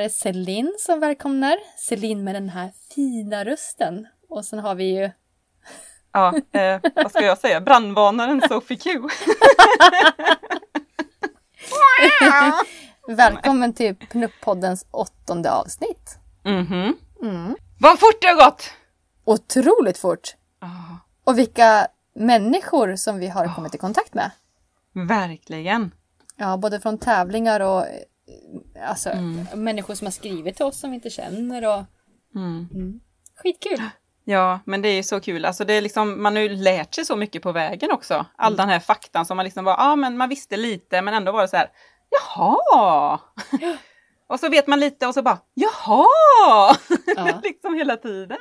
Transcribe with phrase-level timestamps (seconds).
[0.00, 1.56] Är det Celine som välkomnar.
[1.78, 4.06] Celine med den här fina rösten.
[4.28, 5.10] Och sen har vi ju...
[6.12, 7.60] Ja, eh, vad ska jag säga?
[7.60, 9.00] Brandvarnaren Sophie Q.
[13.08, 16.18] Välkommen till Pnupp-poddens åttonde avsnitt.
[16.44, 16.96] Mhm.
[17.22, 17.56] Mm.
[17.80, 18.70] Vad fort det har gått!
[19.24, 20.34] Otroligt fort!
[20.60, 20.66] Ah,
[21.24, 24.30] Och vilka människor som vi har kommit i kontakt med.
[25.08, 25.94] verkligen.
[26.36, 27.84] Ja, både från tävlingar och
[28.86, 29.64] alltså, Mm.
[29.64, 31.66] människor som har skrivit till oss som vi inte känner.
[31.78, 31.84] Och...
[32.34, 33.00] Mm.
[33.36, 33.80] Skitkul!
[34.24, 35.44] Ja, men det är så kul.
[35.44, 38.26] Alltså det är liksom, man har ju lärt sig så mycket på vägen också.
[38.36, 41.14] All den här faktan som man liksom bara, ja ah, men man visste lite men
[41.14, 41.70] ändå var det så här,
[42.10, 43.20] jaha!
[44.28, 46.06] och så vet man lite och så bara, jaha!
[47.16, 47.40] Ja.
[47.42, 48.38] liksom hela tiden.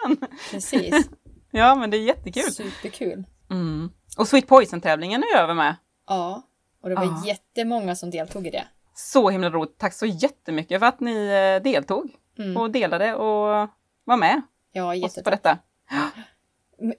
[0.51, 1.09] Precis.
[1.51, 2.51] Ja, men det är jättekul.
[2.51, 3.23] Superkul.
[3.51, 3.89] Mm.
[4.17, 5.75] Och Sweet Poison-tävlingen är över med.
[6.07, 6.41] Ja,
[6.83, 7.23] och det var Ja.
[7.25, 8.63] jättemånga som deltog i det.
[9.01, 9.77] Så himla roligt.
[9.77, 12.57] Tack så jättemycket för att ni eh, deltog Mm.
[12.57, 13.69] och delade och
[14.03, 15.57] var med Ja, oss på detta.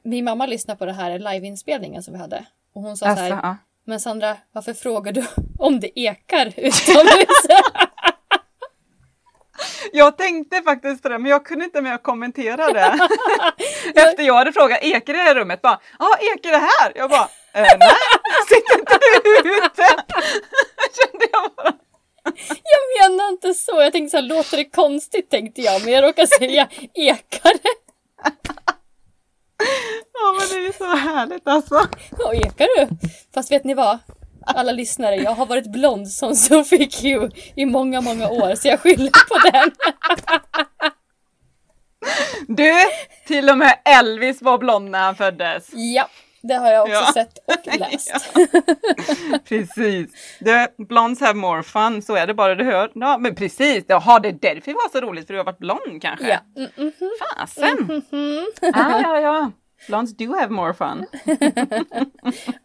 [0.03, 2.47] Min mamma lyssnade på det här liveinspelningen som vi hade.
[2.75, 3.57] Och hon sa Alltså, så här, ja.
[3.85, 5.27] men Sandra, varför frågar du
[5.59, 7.47] om det ekar utomhus?
[9.93, 12.81] Jag tänkte faktiskt det, men jag kunde inte att kommentera det.
[13.95, 15.61] Efter jag hade frågat, ekar det här rummet?
[15.63, 15.79] Ja,
[16.21, 16.93] ekar det här?
[16.95, 17.97] Jag bara, eh, nej,
[18.49, 18.99] sitter inte
[19.43, 19.83] du ute?
[20.97, 21.73] Kände jag bara.
[22.45, 23.81] Jag menar inte så.
[23.81, 25.85] Jag tänkte så här, låter det konstigt tänkte jag.
[25.85, 27.59] Men jag råkade säga ekare.
[30.13, 31.75] Ja, men det är så härligt alltså.
[32.25, 32.89] Och ekar du?
[33.35, 33.99] Fast vet ni vad?
[34.47, 38.55] Alla lyssnare, jag har varit blond som Sophie Q i många, många år.
[38.55, 39.71] Så jag skyller på den.
[42.49, 42.73] Du,
[43.27, 45.69] till och med Elvis var blond när han föddes.
[45.73, 46.09] Ja,
[46.43, 47.13] det har jag också Ja.
[47.15, 48.35] sett och läst.
[49.49, 50.11] Precis.
[50.45, 52.91] The blondes have more fun, så är det bara du hör.
[52.95, 53.85] Ja, men precis.
[53.89, 56.29] Jaha, det är därför det var så roligt, för du har varit blond kanske?
[56.29, 56.39] Ja.
[56.57, 57.11] Mm, mhm.
[57.21, 58.03] Fasen!
[58.11, 58.47] Mhm.
[58.61, 59.51] Ja, ja, ja.
[59.89, 61.07] Blondes do have more fun.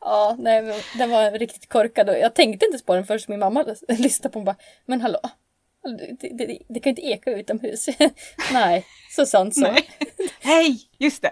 [0.02, 3.40] Ja, nej, men den var riktigt korkad och jag tänkte inte på den förrän min
[3.40, 5.20] mamma lyssnade på den bara Men hallå,
[6.20, 7.86] det, det, det kan ju inte eka utomhus.
[8.54, 8.86] nej,
[9.16, 9.62] så sant så.
[9.62, 9.90] Nej.
[10.42, 10.80] Hej!
[11.00, 11.32] Just det.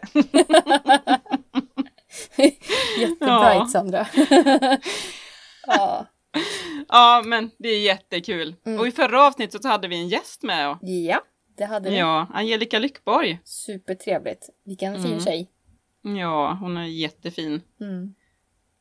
[3.53, 3.65] Ja.
[3.65, 4.07] Sandra.
[5.67, 6.05] ja.
[6.89, 8.55] Ja, men det är jättekul.
[8.65, 8.79] Mm.
[8.79, 10.69] Och i förra avsnittet så hade vi en gäst med.
[10.69, 11.21] Och, ja,
[11.57, 11.97] det hade vi.
[11.97, 13.39] ja, Angelica Lyckborg.
[13.43, 14.49] Supertrevligt.
[14.65, 15.19] Vilken fin Mm.
[15.19, 15.49] tjej.
[16.19, 17.61] Ja, hon är jättefin.
[17.81, 18.13] Mm.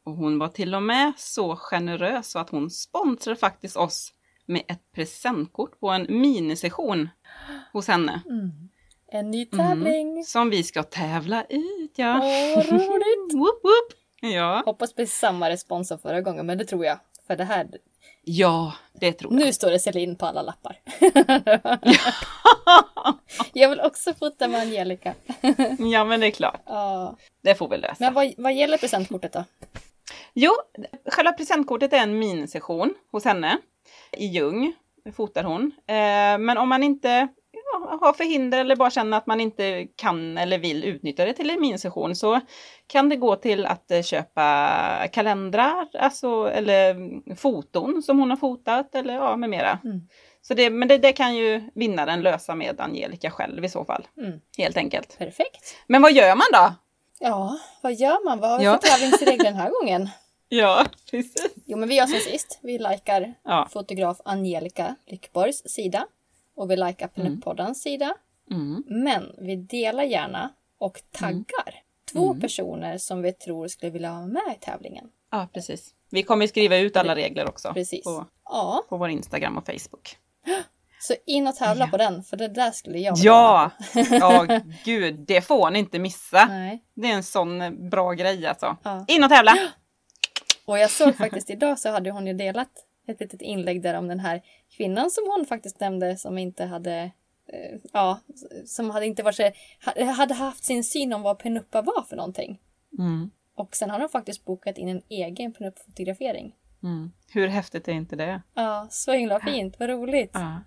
[0.05, 4.12] Och hon var till och med så generös så att hon sponsrade faktiskt oss
[4.47, 7.09] med ett presentkort på en minisession
[7.72, 8.21] hos henne.
[8.28, 8.51] Mm.
[9.12, 9.59] En ny Mm.
[9.69, 10.25] tävling.
[10.25, 12.19] Som vi ska tävla ut, ja.
[12.22, 13.33] Åh, roligt.
[13.34, 13.93] Whoop, whoop.
[14.22, 14.62] Ja.
[14.66, 16.99] Hoppas bli samma respons som förra gången, men det tror jag.
[17.27, 17.66] För det här,
[18.25, 19.41] ja, det tror jag.
[19.47, 20.81] nu står det Celine på alla lappar.
[23.53, 25.15] jag vill också fota med Angelica.
[25.93, 26.60] ja, men det är klart.
[26.66, 27.16] Ja.
[27.43, 27.97] Det får vi lösa.
[27.99, 29.44] Men vad, vad gäller presentkortet då?
[30.34, 30.53] Jo,
[31.06, 33.59] själva presentkortet är en minisession hos henne
[34.12, 34.75] i Ljung,
[35.16, 35.72] fotar hon.
[35.87, 37.28] Eh, men om man inte
[38.00, 41.60] har förhinder eller bara känner att man inte kan eller vill utnyttja det till en
[41.60, 42.41] minisession så
[42.87, 48.37] kan det gå till att eh, köpa kalendrar, alltså, eller mm, foton som hon har
[48.37, 49.78] fotat eller ja, med mera.
[49.84, 50.00] Mm.
[50.43, 54.06] Så det, men det, det kan ju vinnaren lösa med Angelica själv i så fall,
[54.19, 54.41] Mm.
[54.59, 55.19] helt enkelt.
[55.19, 55.77] Perfekt.
[55.87, 56.74] Men vad gör man då?
[57.21, 58.41] Ja, vad gör man?
[58.41, 58.72] Vad har vi Ja.
[58.83, 60.09] för tävlingsregler den här gången?
[60.54, 61.47] Ja, precis.
[61.66, 62.59] Jo, men vi gör som sist.
[62.63, 63.69] Vi likar Ja.
[63.72, 66.07] fotograf Angelica Lyckborgs sida.
[66.54, 68.15] Och vi likar Pinup-poddens sida.
[68.51, 68.84] Mm.
[68.87, 71.75] Men vi delar gärna och taggar
[72.13, 75.04] två personer som vi tror skulle vilja vara med i tävlingen.
[75.31, 75.95] Ja, precis.
[76.10, 78.04] Vi kommer skriva ut alla regler också Precis.
[78.04, 80.16] på, Ja, på vår Instagram och Facebook.
[81.01, 81.91] så in och tävla Ja.
[81.91, 83.71] på den, för det där skulle jag vilja Ja!
[84.10, 86.47] Ja, gud, det får ni inte missa.
[86.47, 86.84] Nej.
[86.95, 88.77] Det är en sån bra grej alltså.
[88.83, 89.05] Ja.
[89.09, 89.53] In och tävla!
[90.65, 92.71] Och jag såg faktiskt idag så hade hon ju delat
[93.07, 94.43] ett litet inlägg där om den här
[94.77, 96.97] kvinnan som hon faktiskt nämnde som inte hade
[97.53, 98.21] eh, ja,
[98.66, 99.51] som hade inte varit så,
[99.84, 102.60] ha- hade haft sin syn om vad penuppa var för någonting.
[102.99, 103.31] Mm.
[103.54, 106.54] Och sen har de faktiskt bokat in en egen penupp-fotografering.
[106.83, 107.13] Mm.
[107.33, 108.43] Hur häftigt är inte det?
[108.54, 110.31] Ja, så himla fint, vad roligt.
[110.34, 110.60] Ja.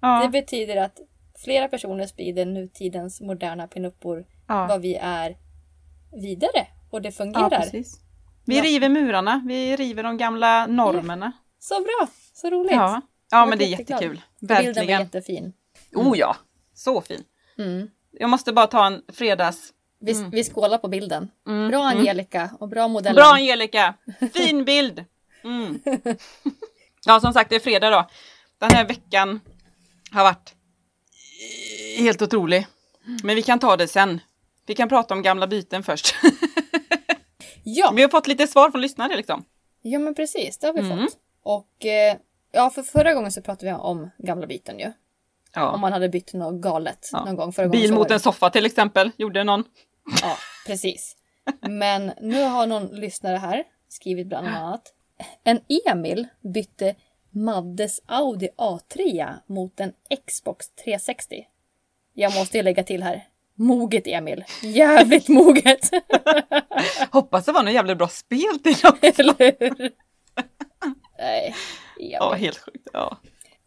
[0.00, 0.28] Det Ja.
[0.32, 1.00] betyder att
[1.44, 4.66] flera personer sprider nutidens moderna pinuppor Ja.
[4.66, 5.36] vad vi är
[6.22, 6.66] vidare.
[6.90, 7.64] Och det fungerar.
[8.46, 11.32] Vi river murarna, vi river de gamla normerna.
[11.62, 12.72] Så bra, så roligt.
[12.72, 13.00] Ja,
[13.30, 14.20] ja men det är jättekul.
[14.40, 15.00] Bilden var Verkligen.
[15.00, 15.52] jättefin.
[15.94, 16.36] Oh ja,
[16.74, 17.24] så fin.
[17.58, 17.90] Mm.
[18.10, 19.72] Jag måste bara ta en fredags...
[20.00, 21.30] Vi, vi skålar på bilden.
[21.46, 21.68] Mm.
[21.68, 23.14] Bra Angelica och bra modellen.
[23.16, 23.94] Bra Angelica!
[24.34, 25.04] Fin bild!
[25.44, 25.80] Mm.
[27.06, 28.08] Ja, som sagt, det är fredag då.
[28.58, 29.40] Den här veckan
[30.10, 30.54] har varit
[31.98, 32.66] helt otrolig.
[33.22, 34.20] Men vi kan ta det sen.
[34.66, 36.14] Vi kan prata om gamla byten först.
[37.64, 39.44] Ja, Vi har fått lite svar från lyssnare liksom.
[39.82, 40.98] ja men precis, det har vi Mm.
[41.04, 41.16] fått.
[41.42, 42.16] Och eh,
[42.52, 44.86] ja, för förra gången så pratade vi om gamla byten ju.
[44.86, 44.92] Om
[45.54, 45.76] Ja.
[45.76, 47.24] man hade bytt något galet Ja.
[47.24, 47.68] någon gång förra.
[47.68, 49.64] Bil mot en soffa till exempel, gjorde någon.
[50.22, 50.36] Ja,
[50.66, 51.16] precis.
[51.68, 54.82] Men nu har någon lyssnare här skrivit bland annat.
[55.44, 56.94] En Emil bytte
[57.30, 59.92] Maddes Audi A3 mot en
[60.26, 61.46] Xbox 360.
[62.14, 63.24] Jag måste lägga till här.
[63.54, 64.44] Moget Emil.
[64.62, 65.90] Jävligt moget.
[67.10, 68.96] Hoppas det var något jävligt bra spel till dem.
[69.02, 69.90] Eller hur?
[71.22, 71.54] Nej.
[71.96, 72.88] Ja, helt sjukt.
[72.92, 73.18] Ja.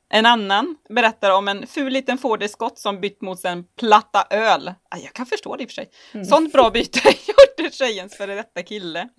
[0.09, 4.67] En annan berättar om en ful liten fårdiskott som bytt mot en platta öl.
[4.67, 5.89] Ah, jag kan förstå det i och för sig.
[6.13, 6.25] Mm.
[6.25, 9.09] Sånt bra byte gjorde tjejens före detta kille.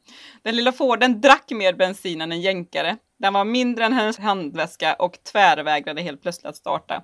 [0.43, 2.97] Den lilla fården drack mer bensin än en jänkare.
[3.19, 7.03] Den var mindre än hennes handväska och tvärvägrade helt plötsligt att starta.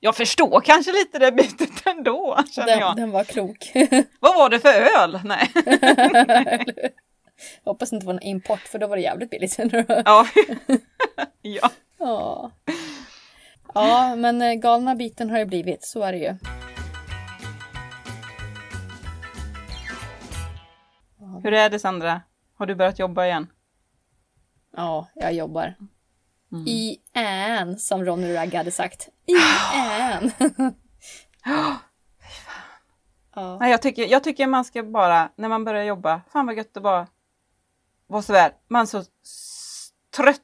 [0.00, 2.96] Jag förstår kanske lite det bytet ändå, känner Den, jag.
[2.96, 3.72] den var klok.
[4.20, 5.20] Vad var det för öl?
[5.24, 5.50] Nej.
[7.64, 9.58] Hoppas det inte var en import för då var det jävligt billigt.
[10.04, 10.26] Ja.
[11.42, 11.70] ja.
[11.98, 12.50] Ja.
[13.74, 15.84] Ja, men eh, galna biten har det blivit.
[15.84, 16.34] Så är det ju.
[21.42, 22.22] Hur är det Sandra?
[22.54, 23.46] Har du börjat jobba igen?
[24.76, 25.74] Ja, jag jobbar.
[26.52, 26.66] Mm.
[26.66, 29.08] I än, som Ronny Ragg hade sagt.
[29.26, 29.32] I
[30.00, 30.32] än.
[33.34, 33.58] ja.
[33.60, 36.76] Nej, jag, tycker, jag tycker man ska bara, när man börjar jobba, fan vad gött
[36.76, 37.06] att bara
[38.08, 39.04] vara sådär, man så
[40.16, 40.40] trött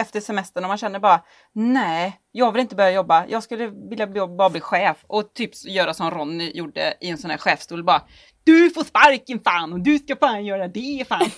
[0.00, 1.22] efter semestern och man känner bara,
[1.52, 5.50] nej, jag vill inte börja jobba, jag skulle vilja bli, bara bli chef och typ
[5.64, 8.02] göra som Ronny gjorde i en sån här chefstol, bara,
[8.44, 11.30] du får sparken fan och du ska fan göra det fan.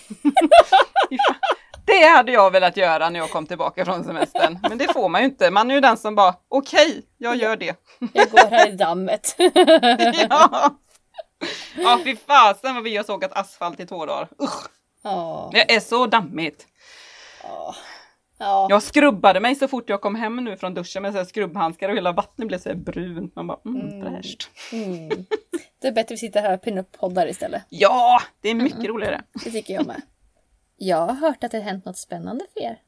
[1.86, 5.20] Det hade jag velat göra när jag kom tillbaka från semestern, men det får man
[5.20, 7.76] ju inte, man är ju den som bara, okej, jag gör det.
[8.12, 9.36] Jag går här i dammet.
[10.30, 10.78] ja.
[11.76, 14.28] Ja, fy fasen vad vi har sågat asfalt i två dagar.
[14.42, 14.68] Usch,
[15.04, 15.50] Ja.
[15.52, 16.66] det är så dammigt.
[17.42, 17.74] Ja.
[18.38, 18.66] Ja.
[18.70, 21.96] Jag skrubbade mig så fort jag kom hem nu från duschen med så skrubbhandskar och
[21.96, 23.36] hela vattnet blev så här brunt.
[23.36, 24.00] Man bara, mm, Mm.
[24.02, 24.48] fräscht.
[24.72, 25.08] Mm.
[25.80, 27.62] Det är bättre att vi sitter här och pinnar upp poddar istället.
[27.68, 29.22] Ja, det är mycket roligare.
[29.44, 30.02] Det tycker jag med.
[30.76, 32.78] Jag har hört att det har hänt något spännande för er.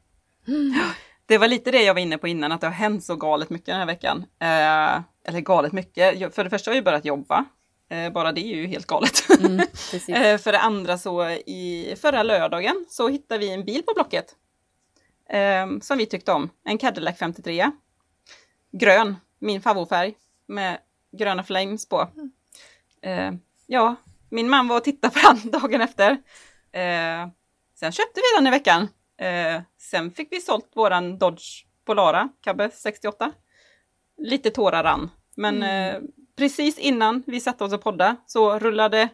[1.27, 3.51] Det var lite det jag var inne på innan, att det har hänt så galet
[3.51, 4.19] mycket den här veckan.
[4.41, 6.35] Eh, eller galet mycket.
[6.35, 7.45] För det första har jag ju börjat jobba.
[7.89, 9.31] Eh, bara det är ju helt galet.
[9.41, 9.61] Mm.
[10.09, 14.35] Eh, för det andra så i förra lördagen så hittade vi en bil på Blocket.
[15.29, 16.51] Eh, som vi tyckte om.
[16.65, 17.71] En Cadillac 53.
[18.73, 20.15] Grön, min favoritfärg.
[20.47, 20.79] Med
[21.19, 22.09] gröna flames på.
[23.03, 23.33] Eh,
[23.67, 23.97] ja,
[24.31, 26.11] min man var och tittade på den dagen efter.
[26.73, 27.29] Eh,
[27.75, 28.89] sen köpte vi den i veckan.
[29.79, 33.33] Sen fick vi sålt våran Dodge Polara Cabbe 68.
[34.19, 35.11] Lite tårar rann.
[35.37, 36.01] Men eh,
[36.37, 39.09] precis innan vi satte oss och podda så rullade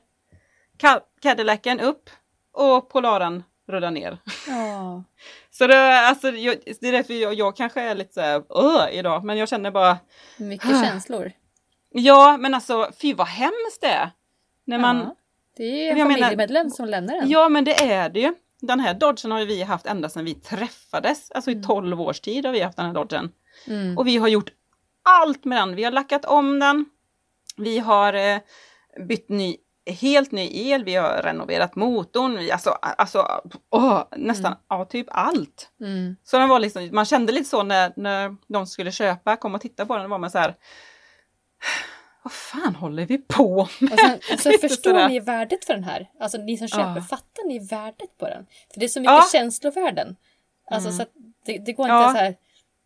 [0.78, 2.10] Ca- Cadillacen upp
[2.52, 4.18] och Polaran rullade ner.
[4.48, 5.04] Ja.
[5.50, 9.38] Så det, alltså, jag, det är därför jag, jag kanske är lite såhär idag, men
[9.38, 9.98] jag känner bara
[10.36, 11.32] Mycket känslor.
[11.90, 14.10] ja, men alltså fy vad hemskt det är.
[14.64, 15.16] När man, Ja.
[15.56, 17.30] Det är en Jag menar- familjemedlem som lämnar en.
[17.30, 18.34] ja men det är det ju.
[18.60, 22.20] Den här Dodgen har ju vi haft ända sedan vi träffades, alltså i 12 års
[22.20, 23.32] tid har vi haft den här Dodgen.
[23.66, 23.98] Mm.
[23.98, 24.50] Och vi har gjort
[25.02, 25.76] allt med den.
[25.76, 26.84] Vi har lackat om den.
[27.56, 28.38] Vi har eh,
[29.08, 29.56] bytt ny,
[30.00, 30.84] helt ny el.
[30.84, 32.36] Vi har renoverat motorn.
[32.38, 35.70] Vi, alltså, alltså åh, nästan ja, typ allt.
[35.80, 36.16] Mm.
[36.24, 39.60] Så den var liksom, man kände lite så när, när de skulle köpa, kom och
[39.60, 40.54] titta på den, då var man så här.
[42.24, 43.92] Vad fan håller vi på med?
[43.92, 45.08] Och sen, sen förstår sådär.
[45.08, 46.10] ni värdet för den här?
[46.20, 47.02] Alltså ni som köper, Ja.
[47.02, 48.46] fattar ni värdet på den?
[48.72, 49.24] För det är så mycket Ja.
[49.32, 50.16] känslovärden.
[50.70, 50.96] Alltså Mm.
[50.96, 51.08] så att
[51.46, 52.10] det, det går inte Ja.
[52.12, 52.34] så här.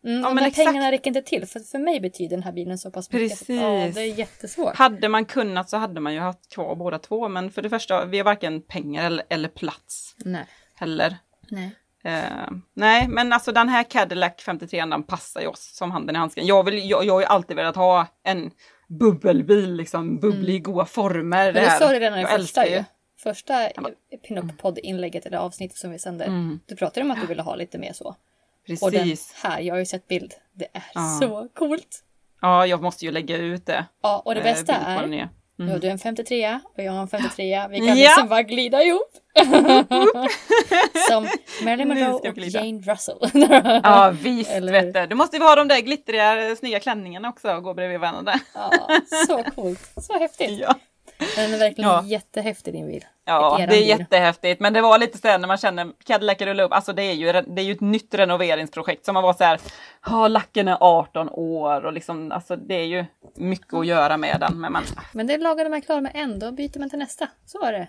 [0.07, 0.67] Mm, Ja, de men exakt.
[0.67, 1.45] pengarna räcker inte till.
[1.45, 3.29] För, för mig betyder den här bilen så pass mycket.
[3.29, 3.61] Precis.
[3.61, 4.75] Ja, det är jättesvårt.
[4.75, 8.05] Hade man kunnat så hade man ju haft kvar båda två, men för det första,
[8.05, 10.45] vi har varken pengar eller, eller plats Nej.
[10.75, 11.17] heller.
[11.49, 11.71] Nej.
[12.03, 16.19] Eh, nej, men alltså den här Cadillac 53 den passar ju oss som handen i
[16.19, 16.45] handsken.
[16.45, 18.51] Jag, vill, jag, jag har ju alltid velat ha en
[18.87, 21.53] bubbelbil, liksom bubblig i goda former.
[21.53, 22.83] Men det sa du redan i första ju.
[23.19, 23.69] Första
[24.27, 26.25] pinup-podd-inlägget eller avsnittet som vi sände.
[26.25, 26.59] Mm.
[26.65, 28.15] Du pratade om att du ville ha lite mer så.
[28.81, 29.33] Och den Precis.
[29.43, 30.33] här, jag har ju sett bild.
[30.53, 31.17] Det är Ja.
[31.21, 32.03] så coolt.
[32.41, 33.85] Ja, jag måste ju lägga ut det.
[34.03, 35.29] Ja, och det eh, bästa är, nya.
[35.55, 37.67] nu har du en 53 och jag har en 53.
[37.69, 37.93] Vi kan Ja.
[37.95, 39.11] liksom bara glida ihop.
[41.09, 41.27] Som
[41.63, 42.37] Marilyn Monroe och.
[42.37, 43.17] Jane Russell.
[43.83, 45.07] Ja, visst Eller vet du.
[45.07, 48.33] Du måste ju ha de där glittriga, snygga klänningarna också och gå bredvid varandra.
[48.53, 48.71] ja,
[49.27, 49.91] så coolt.
[50.01, 50.49] Så häftigt.
[50.61, 50.75] Ja.
[51.35, 52.03] Den är verkligen Ja.
[52.05, 53.05] jättehäftig din bil.
[53.25, 53.87] Ja, det är bil.
[53.87, 54.61] jättehäftigt.
[54.61, 56.71] Men det var lite så här när man känner Cadillac rullar upp.
[56.73, 59.05] Alltså det är ju, det är ju ett nytt renoveringsprojekt.
[59.05, 59.59] Så man var så här,
[60.05, 63.05] ja lacken är 18 år och liksom, alltså det är ju
[63.35, 64.61] mycket att göra med den.
[64.61, 67.27] Men, man, Men det lagade man klar med en, då byter man till nästa.
[67.45, 67.87] Så är det.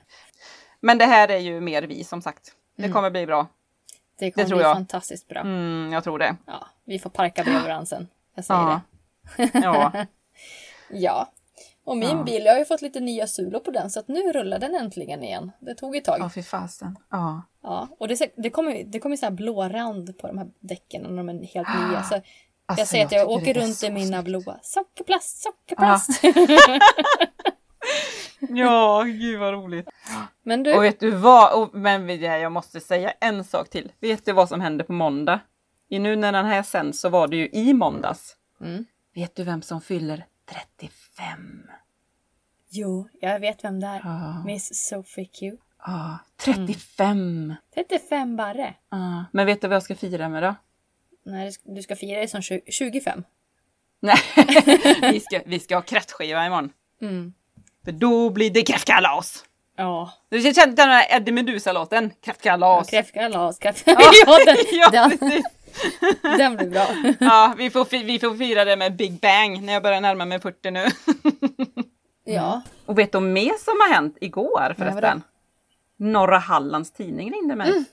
[0.80, 2.52] men det här är ju mer vi som sagt.
[2.76, 2.92] Det Mm.
[2.94, 3.46] kommer bli bra.
[4.18, 4.74] Det kommer tror bli jag.
[4.76, 5.40] fantastiskt bra.
[5.40, 6.36] Mm, jag tror det.
[6.46, 8.08] Ja, vi får parka bredvid varandra sen.
[8.34, 8.80] Jag säger Ja.
[9.36, 9.50] det.
[9.54, 9.92] Ja,
[10.90, 11.28] Ja.
[11.88, 12.22] Och min Ja.
[12.22, 14.74] bil, jag har ju fått lite nya sulor på den så att nu rullar den
[14.74, 15.52] äntligen igen.
[15.60, 16.20] Det tog ett tag.
[16.20, 16.98] ja fy fasen.
[17.10, 17.42] Ja.
[17.62, 21.06] Ja, och det, det kommer det kommer så här blå rand på de här däcken
[21.06, 22.02] och de är helt nya.
[22.02, 22.20] Så
[22.70, 26.10] Alltså, jag säger att jag åker runt i mina blåa sockerplast, sockerplast.
[28.40, 29.88] Ja, gud vad roligt.
[30.42, 33.92] Men du, Och vet du vad, och, men jag måste säga en sak till.
[34.00, 35.40] Vet du vad som hände på måndag?
[35.88, 38.36] I nu när den här sänds så var det ju i måndags.
[38.60, 38.84] Mm.
[39.14, 40.24] Vet du vem som fyller
[40.78, 41.62] 35?
[42.70, 44.00] Jo, jag vet vem det är.
[44.04, 45.56] Ja, Miss Sophie Q.
[45.86, 47.54] ja 35.
[47.74, 48.74] 35 barre.
[48.90, 49.24] Ja.
[49.32, 50.54] Men vet du vad jag ska fira med då?
[51.24, 53.22] Nej, du ska- fira det som 20, 25.
[54.00, 54.18] Nej,
[55.12, 56.72] vi ska, vi ska ha kräftskiva imorgon.
[57.00, 57.32] Mm.
[57.84, 59.44] För då blir det kräftkalas!
[59.76, 62.10] Ja, Du känner den här Eddie Meduza-låten?
[62.24, 62.90] Kräftkalas!
[62.90, 63.58] kräftkalas.
[63.58, 63.82] Kräft...
[63.86, 63.96] Ja,
[64.26, 65.44] ja, den, ja, den, precis.
[66.22, 66.86] den blir bra.
[67.20, 70.40] Ja, vi får, vi får fira det med Big Bang när jag börjar närma mig
[70.40, 70.86] 40 nu.
[72.34, 75.22] Ja, Och vet du vad som har hänt igår förresten?
[75.96, 77.70] Norra Hallands tidning ringde mig.
[77.70, 77.84] Mm.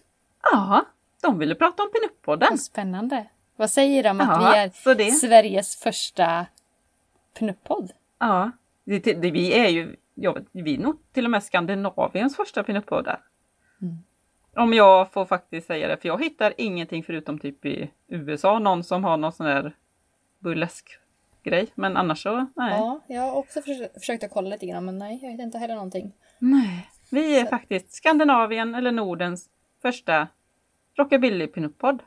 [0.51, 0.85] Ja,
[1.21, 2.57] de ville prata om Pinup-podden.
[2.57, 3.25] spännande.
[3.55, 6.45] Vad säger de att Ja, vi är det- Sveriges första
[7.39, 7.91] pinup-podd?
[8.19, 8.51] Ja,
[8.83, 13.19] det, det, vi är ju, vet, vi är nog till och med Skandinaviens första Pinup-poddar.
[13.81, 13.97] Mm.
[14.55, 18.83] Om jag får faktiskt säga det, för jag hittar ingenting förutom typ i USA, någon
[18.83, 19.75] som har någon sån där
[20.39, 20.97] burlesk
[21.45, 21.67] grej.
[21.75, 22.71] Men annars så, nej.
[22.79, 25.57] Ja, jag har också försökt, försökt att kolla lite grann men nej, jag vet inte
[25.57, 26.13] heller någonting.
[26.39, 26.89] Nej.
[27.09, 29.49] Vi är faktiskt Skandinavien eller Nordens
[29.81, 30.27] första
[30.97, 31.99] rockabilly pinup-podd.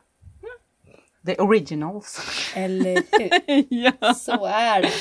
[1.25, 2.19] The originals.
[2.55, 3.65] Eller hur?
[3.69, 4.13] ja.
[4.13, 4.91] Så är det.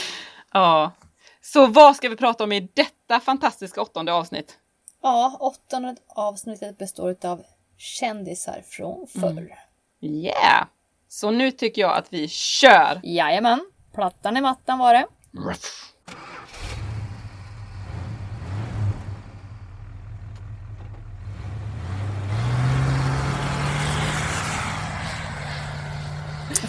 [0.52, 0.92] ja.
[1.40, 4.58] Så vad ska vi prata om i detta fantastiska åttonde avsnitt?
[5.02, 7.42] Ja, åttonde avsnittet består av
[7.76, 9.54] kändisar från förr.
[10.00, 10.66] Yeah!
[11.08, 13.00] Så nu tycker jag att vi kör!
[13.02, 13.60] Jajamän,
[13.94, 15.06] plattan i mattan var det.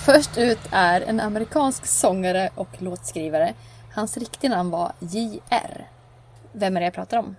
[0.06, 3.54] Först ut är en amerikansk sångare och låtskrivare.
[3.96, 5.88] Hans riktiga namn var J.R.
[6.54, 7.36] Vem är det jag pratar om?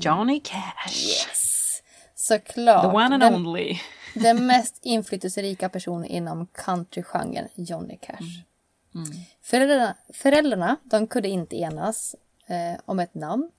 [0.00, 0.88] Johnny Cash.
[0.88, 1.82] Yes!
[2.14, 2.82] Såklart.
[2.82, 3.78] The one and den, only.
[4.14, 8.20] den mest inflytelserika personen inom countrygenren, Johnny Cash.
[8.20, 8.53] Mm.
[9.42, 12.14] Föräldrarna, föräldrarna, de kunde inte enas
[12.46, 13.50] eh, om ett namn.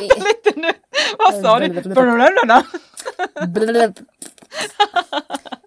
[0.00, 0.72] Lite nu!
[1.18, 1.68] Vad sa du?
[1.68, 2.64] Blablabla.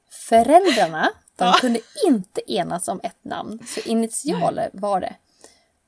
[0.10, 3.60] Föräldrarna, de kunde inte enas om ett namn.
[3.68, 5.16] Så initialer var det.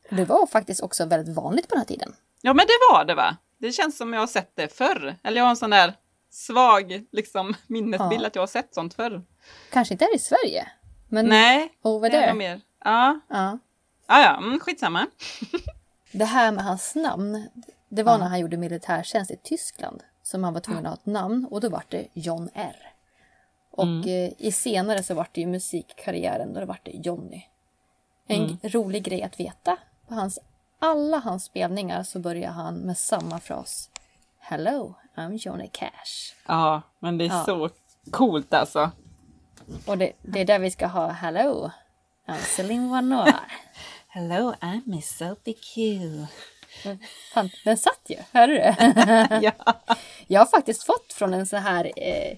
[0.09, 2.15] Det var faktiskt också väldigt vanligt på den här tiden.
[2.41, 3.37] Ja men det var det va?
[3.57, 5.15] Det känns som jag har sett det förr.
[5.23, 5.93] Eller jag har en sån där
[6.31, 8.27] svag liksom, minnesbild Ja.
[8.27, 9.21] att jag har sett sånt förr.
[9.71, 10.67] Kanske inte här i Sverige.
[11.09, 12.33] Men Nej, over there.
[12.33, 12.61] mer.
[12.83, 13.57] Ja, Ja.
[14.07, 15.07] ja, ja mm, skitsamma.
[16.11, 17.49] Det här med hans namn,
[17.89, 18.17] det var Ja.
[18.17, 21.61] när han gjorde militärtjänst i Tyskland som han var tvungen att ha ett namn och
[21.61, 22.75] då var det John R.
[23.71, 27.41] Och eh, i senare så var det ju musikkarriären då det var det Johnny.
[28.27, 30.39] En rolig grej att veta, på hans,
[30.79, 33.89] alla hans spelningar så börjar han med samma fras.
[34.39, 36.35] Hello, I'm Johnny Cash.
[36.47, 37.43] Ja, men det är Ja.
[37.45, 37.69] så
[38.11, 38.91] coolt alltså.
[39.87, 41.71] Och det, det är där vi ska ha Hello,
[42.29, 43.39] I'm Céline Vanoir.
[44.07, 45.99] Hello, I'm Miss Sophie Q.
[47.33, 48.59] Fan, den satt ju, hörde du?
[49.45, 49.51] ja.
[50.27, 52.37] Jag har faktiskt fått från en sån här eh,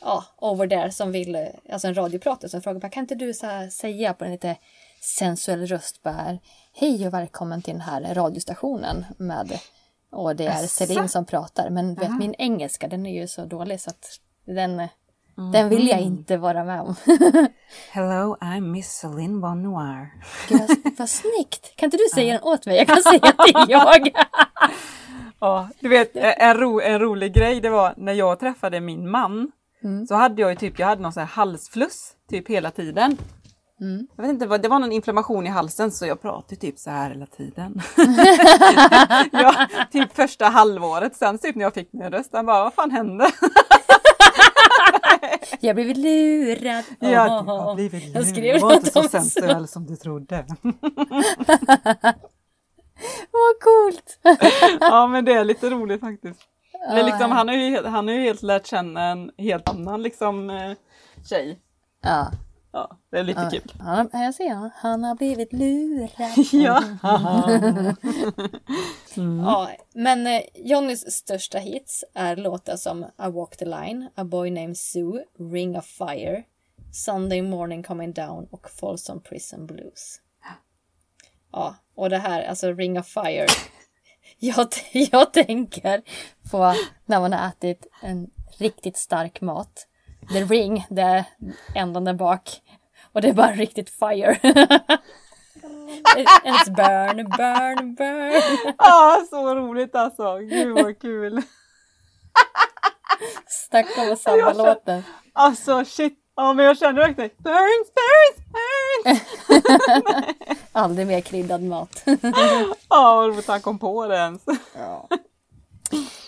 [0.00, 3.46] ja, over there som vill, eh, alltså en radiopratare som frågar kan inte du så
[3.46, 4.56] här säga på en lite
[5.00, 6.38] sensuell röst bara
[6.72, 9.58] hej och välkommen till den här radiostationen med
[10.10, 10.86] och det är Asså?
[10.86, 14.88] Celine som pratar men vet min engelska den är ju så dålig så att den,
[15.38, 16.94] eh, Den vill jag inte vara med om.
[17.90, 20.10] Hello, I'm Miss Celine Bon Noir.
[20.48, 21.76] Gud, vad, snyggt!
[21.76, 22.76] Kan inte du säga den åt mig?
[22.76, 24.08] Jag kan säga är jag.
[25.40, 29.50] Ja, du vet en, ro, en rolig grej det var när jag träffade min man.
[29.84, 30.06] Mm.
[30.06, 33.18] Så hade jag ju typ, jag hade någon sån här halsfluss typ hela tiden.
[33.80, 34.06] Mm.
[34.16, 37.10] Jag vet inte, det var någon inflammation i halsen så jag pratade typ så här
[37.10, 37.80] hela tiden.
[39.32, 42.90] ja, typ första halvåret sen typ när jag fick min röst, han bara vad fan
[42.90, 43.30] hände?
[45.60, 46.84] Jag blivit lurad.
[46.98, 48.60] Ja, Åh, du har blivit Jag skrev lurad.
[48.60, 50.46] Du var inte så sensuell som du trodde.
[53.30, 54.18] Vad coolt!
[54.80, 56.40] ja men det är lite roligt faktiskt.
[56.88, 57.36] Eller Ja, liksom, ja.
[57.36, 60.72] han har ju helt- han har ju helt lärt känna en helt annan liksom eh,
[61.28, 61.58] tjej.
[62.02, 62.30] Ja.
[62.74, 63.72] Ja, det är lite kul.
[63.80, 64.70] Han, här ser jag.
[64.74, 66.10] Han har blivit lurad.
[66.52, 66.82] Ja.
[69.44, 74.50] Ja, men eh, Johnnys största hits är låtar som I Walk the Line, A Boy
[74.50, 76.42] Named Sue, Ring of Fire,
[76.92, 80.20] Sunday Morning Coming Down och Folsom Prison Blues.
[81.52, 83.46] Ja, och det här, alltså Ring of Fire.
[84.38, 86.02] Jag, jag tänker
[86.50, 86.74] på
[87.06, 89.86] när man har ätit en riktigt stark mat.
[90.32, 91.24] The ring, det är
[91.74, 92.60] ändan där bak.
[93.12, 94.34] Och det är bara riktigt fire.
[96.44, 98.74] It's burn, burn, burn.
[98.78, 100.38] Ja, så roligt alltså.
[100.38, 101.42] Gud vad kul.
[103.46, 105.02] Snacka om sabba låten.
[105.32, 106.20] Alltså shit.
[106.36, 109.22] Ja men jag känner verkligen burns, burns, burns.
[110.72, 112.02] Aldrig mer kryddad mat.
[112.88, 114.42] Ja vad roligt han kom på det ens.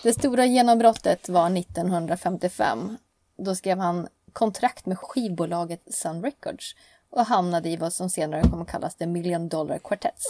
[0.03, 2.97] Det stora genombrottet var 1955.
[3.37, 6.75] Då skrev han kontrakt med skivbolaget Sun Records
[7.09, 10.23] och hamnade i vad som senare kommer att kallas The Million Dollar Quartets.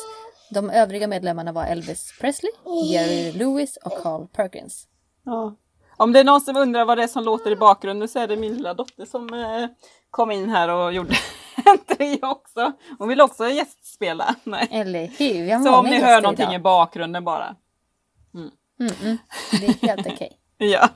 [0.51, 2.51] De övriga medlemmarna var Elvis Presley,
[2.85, 4.87] Jerry Lewis och Carl Perkins.
[5.23, 5.55] Ja.
[5.97, 8.27] Om det är någon som undrar vad det är som låter i bakgrunden så är
[8.27, 9.69] det min lilla dotter som eh,
[10.09, 11.15] kom in här och gjorde
[11.65, 12.73] en trio också.
[12.99, 14.35] Hon vill också gästspela.
[14.43, 14.67] Nej.
[14.71, 15.43] Eller hur?
[15.43, 16.55] Vi har Så om ni hör någonting idag.
[16.55, 17.55] i bakgrunden bara.
[18.33, 19.17] Mm -mm.
[19.51, 20.39] Det är helt okej.
[20.57, 20.89] Ja.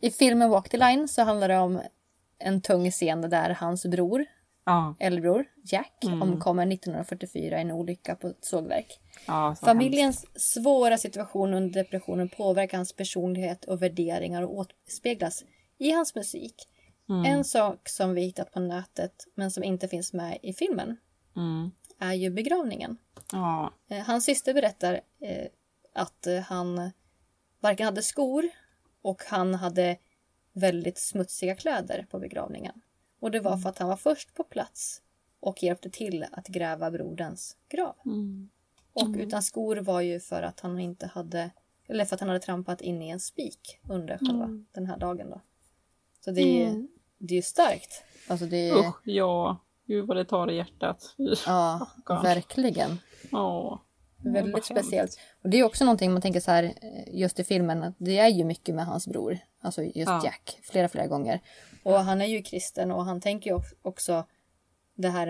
[0.00, 1.80] I filmen Walk the Line så handlar det om
[2.38, 4.24] en tung scen där hans bror,
[4.64, 4.94] Ja.
[4.98, 6.22] äldrebror Jack, Mm.
[6.22, 9.00] omkommer 1944 i en olycka på ett sågverk.
[9.26, 15.44] ja så Familjens svåra situation under depressionen påverkar hans personlighet och värderingar och återspeglas
[15.78, 16.54] i hans musik.
[17.08, 17.24] Mm.
[17.24, 21.02] En sak som vi hittat på nätet men som inte finns med i filmen hemskt.
[21.36, 21.70] Mm.
[21.98, 22.96] är ju begravningen.
[23.32, 23.72] Ja.
[23.90, 25.46] Eh, Hans syster berättar eh,
[25.94, 26.90] att eh, han
[27.60, 28.48] varken hade skor
[29.02, 29.96] och han hade
[30.52, 32.80] väldigt smutsiga kläder på begravningen.
[33.20, 35.02] Och det var för att han var först på plats
[35.40, 37.94] och hjälpte till att gräva broderns grav.
[38.04, 38.50] Mm.
[38.92, 41.50] Och utan skor var ju för att han inte hade
[41.86, 45.30] eller för att han hade trampat in i en spik under själva den här dagen
[45.30, 45.40] då.
[46.24, 48.04] Så det är, ju- det är ju starkt.
[48.28, 49.56] Alltså det är, Usch, ja.
[49.86, 51.14] Gud vad det tar i hjärtat.
[51.46, 52.22] Ja, stackarn.
[52.22, 52.98] verkligen.
[53.32, 53.80] Ja.
[54.24, 55.18] Väldigt speciellt.
[55.42, 58.18] Och det är också någonting man tänker så här eh, just i filmen att det
[58.18, 59.38] är ju mycket med hans bror.
[59.60, 60.20] Alltså just Ja.
[60.24, 60.58] Jack.
[60.62, 61.40] Flera, flera gånger.
[61.82, 64.26] Och han är ju kristen och han tänker ju också
[64.94, 65.28] det här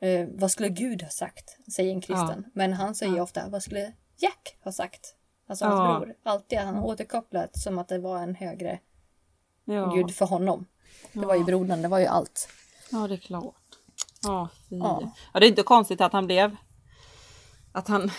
[0.00, 1.58] eh, vad skulle Gud ha sagt?
[1.72, 2.44] Säger en kristen.
[2.54, 5.14] Men han säger ju ofta vad skulle Jack ha sagt?
[5.48, 5.98] Alltså hans Ja.
[6.00, 6.14] bror.
[6.22, 8.78] Alltid han återkopplar som att det var en högre
[9.64, 9.86] Ja.
[9.86, 10.66] Gud för honom.
[11.12, 12.48] Det var ju brodern, det var ju allt.
[12.92, 13.54] ja, det är klart.
[14.22, 14.76] Ja, fy.
[14.76, 15.12] Ja.
[15.34, 15.40] Ja.
[15.40, 16.56] det är inte konstigt att han blev...
[17.76, 18.10] Att han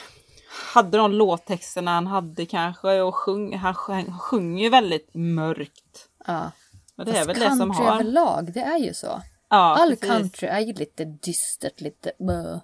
[0.73, 6.09] hade de låttexterna han hade kanske och sjung, han han sjunger ju väldigt mörkt.
[6.27, 6.51] Ja.
[6.95, 7.93] Och det är Fast väl det som har...
[7.93, 9.21] överlag, det är ju så.
[9.49, 10.09] Ja, All precis.
[10.09, 12.11] country är ju lite dystert, lite...
[12.19, 12.59] Mm,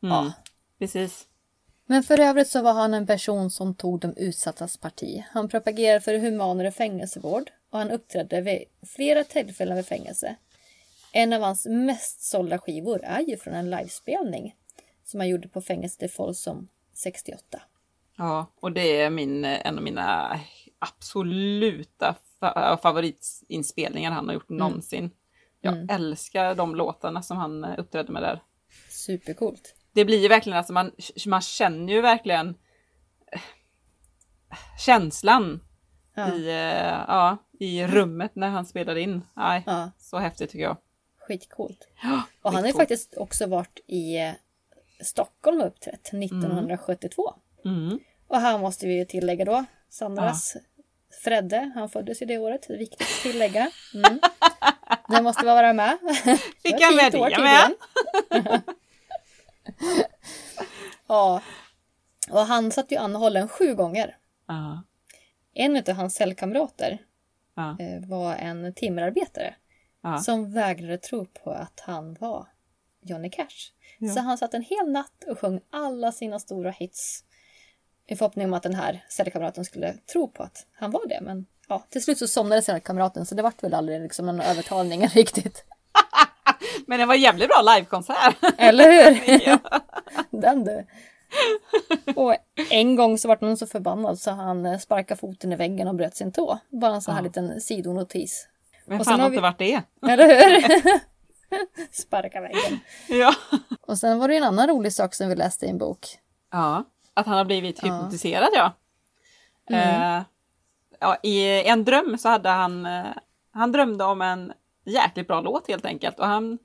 [0.00, 0.32] Ja.
[0.78, 1.26] Precis.
[1.86, 5.24] Men för övrigt så var han en person som tog de utsattas parti.
[5.32, 10.36] Han propagerade för humanare fängelsevård och han uppträdde vid flera tillfällen vid fängelse.
[11.12, 14.54] En av hans mest sålda skivor är ju från en livespelning
[15.10, 17.62] som han gjorde på fängelset i Folsom 68.
[18.16, 20.40] Ja, och det är min, en av mina
[20.78, 25.10] absoluta fa- favoritinspelningar han har gjort någonsin.
[25.60, 28.42] Jag älskar de låtarna som han eh, uppträdde med där.
[28.90, 29.74] Supercoolt.
[29.92, 30.92] Det blir ju verkligen, alltså man,
[31.26, 32.48] man känner ju verkligen
[33.32, 33.40] eh,
[34.78, 35.60] känslan
[36.14, 36.34] Ja.
[36.34, 39.22] i, eh, ja, i rummet när han spelar in.
[39.34, 40.76] Nej, Ja, Så häftigt tycker jag.
[41.18, 41.88] skitcoolt.
[42.02, 44.16] Ja, Och han har ju faktiskt också varit i
[45.02, 47.34] Stockholm uppträtt 1972.
[47.64, 47.98] Mm.
[48.28, 50.56] Och här måste vi ju tillägga då Sandras
[51.24, 53.70] Fredde, han föddes ju det året, det är viktigt att tillägga.
[53.94, 54.20] Mm.
[55.08, 55.98] Det måste vara med.
[56.62, 57.72] Fick jag med det med?
[58.30, 58.60] tydligen.
[61.06, 61.42] ja.
[62.30, 64.16] Och han satt ju anhållen sju gånger.
[64.48, 64.82] Ja.
[65.54, 66.98] En av hans cellkamrater
[67.54, 67.76] Ja.
[67.80, 69.54] eh, var en timmerarbetare
[70.02, 70.18] Ja.
[70.18, 72.46] som vägrade tro på att han var
[73.02, 73.72] Johnny Cash.
[73.98, 74.12] Ja.
[74.12, 77.24] Så han satt en hel natt och sjöng alla sina stora hits
[78.06, 81.18] i förhoppning om att den här cellkamraten skulle tro på att han var det.
[81.22, 85.06] Men ja, till slut så somnade cellkamraten så det vart väl aldrig liksom någon övertalning
[85.08, 85.64] riktigt.
[86.86, 88.36] Men det var en jävligt bra livekonsert.
[88.58, 89.40] Eller hur?
[89.48, 89.58] ja.
[90.30, 90.86] Den du.
[92.16, 92.36] Och
[92.70, 95.94] en gång så vart någon så förbannad så han eh, sparkade foten i väggen och
[95.94, 96.58] bröt sin tå.
[96.68, 97.24] Bara en sån här Ja.
[97.26, 98.48] liten sidonotis.
[98.86, 99.82] Men fan har vi- inte varit det.
[100.08, 101.00] Eller hur?
[101.92, 102.80] Sparka väggen.
[103.08, 103.34] Ja.
[103.80, 106.06] Och sen var det en annan rolig sak som vi läste i en bok.
[106.52, 106.84] ja.
[107.14, 107.94] Att han har blivit Ja.
[107.94, 108.72] hypnotiserad ja.
[109.70, 110.16] Mm.
[110.16, 110.22] Eh,
[111.00, 111.16] ja.
[111.22, 113.04] I en dröm så hade han, eh,
[113.52, 114.52] han drömde om en
[114.84, 116.18] jäkligt bra låt helt enkelt.
[116.18, 116.58] Och han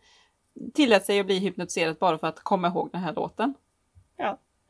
[0.74, 3.54] tillät sig att bli hypnotiserad bara för att komma ihåg den här låten.
[4.18, 4.40] Ja.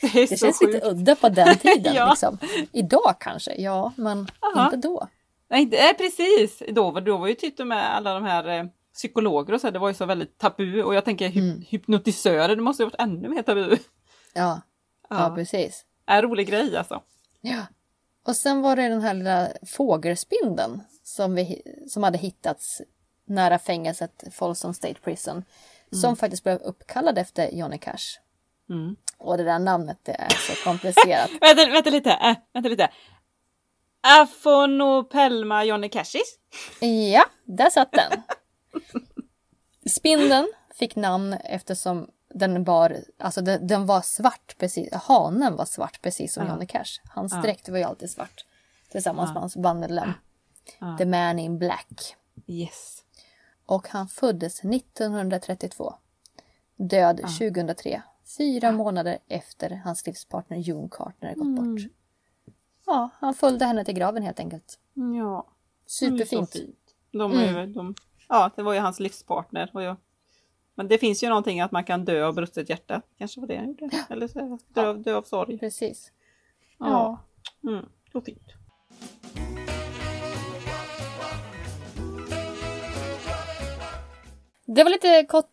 [0.00, 0.74] Det är Det så känns sjukt.
[0.74, 1.94] lite udda på den tiden.
[1.96, 2.10] Ja.
[2.10, 2.38] liksom.
[2.72, 4.64] Idag kanske, ja, men Aha.
[4.64, 5.08] inte då.
[5.48, 6.62] Nej, det är precis.
[6.68, 8.64] Då var, då var ju typ med alla de här eh,
[8.94, 10.82] psykologer och så, det var ju så väldigt tabu.
[10.82, 11.60] Och jag tänker Mm.
[11.68, 13.70] hypnotisörer, det måste ju varit ännu mer tabu.
[13.70, 13.80] Ja,
[14.34, 14.60] ja.
[15.08, 15.84] Ja, precis.
[16.06, 17.02] är en rolig grej alltså.
[17.40, 17.66] Ja.
[18.26, 22.82] Och sen var det den här lilla fågelspindeln som, vi, som hade hittats
[23.26, 25.44] nära fängelset Folsom State Prison.
[25.92, 28.18] Som faktiskt blev uppkallad efter Johnny Cash.
[28.70, 28.96] Mm.
[29.18, 31.30] Och det där namnet det är så komplicerat.
[31.40, 32.88] Vänta, vänta lite, äh, vänta lite.
[34.22, 36.38] Afonopelma Johnny Cashis.
[37.12, 38.12] ja, där satt den.
[39.86, 46.02] Spindeln fick namn eftersom den var, alltså den, den var svart precis, hanen var svart
[46.02, 46.50] precis som Ja.
[46.52, 47.00] Johnny Cash.
[47.08, 47.42] Hans Ja.
[47.42, 48.44] dräkt var ju alltid svart.
[48.90, 50.12] Tillsammans med hans bandmedlem.
[50.78, 50.96] Ja.
[50.98, 52.16] The Man in Black.
[52.46, 53.04] Yes.
[53.66, 55.94] Och han föddes 1932.
[56.76, 58.02] Död 2003.
[58.38, 61.80] Fyra månader efter hans livspartner June Carter gått bort.
[62.86, 64.78] Ja, han följde henne till graven helt enkelt.
[64.94, 65.46] Ja.
[65.86, 66.56] Superfint.
[67.12, 67.94] De är ju, de,
[68.28, 69.70] ja, det var ju hans livspartner.
[69.72, 69.96] Och jag,
[70.74, 73.02] men det finns ju någonting att man kan dö av brustet hjärta.
[73.18, 73.90] Kanske var det han gjorde.
[74.10, 75.58] Eller så, dö, dö av sorg.
[75.58, 76.12] Precis.
[76.78, 77.24] Ja.
[77.62, 78.52] Mm, så fint.
[84.66, 85.50] Det var lite kort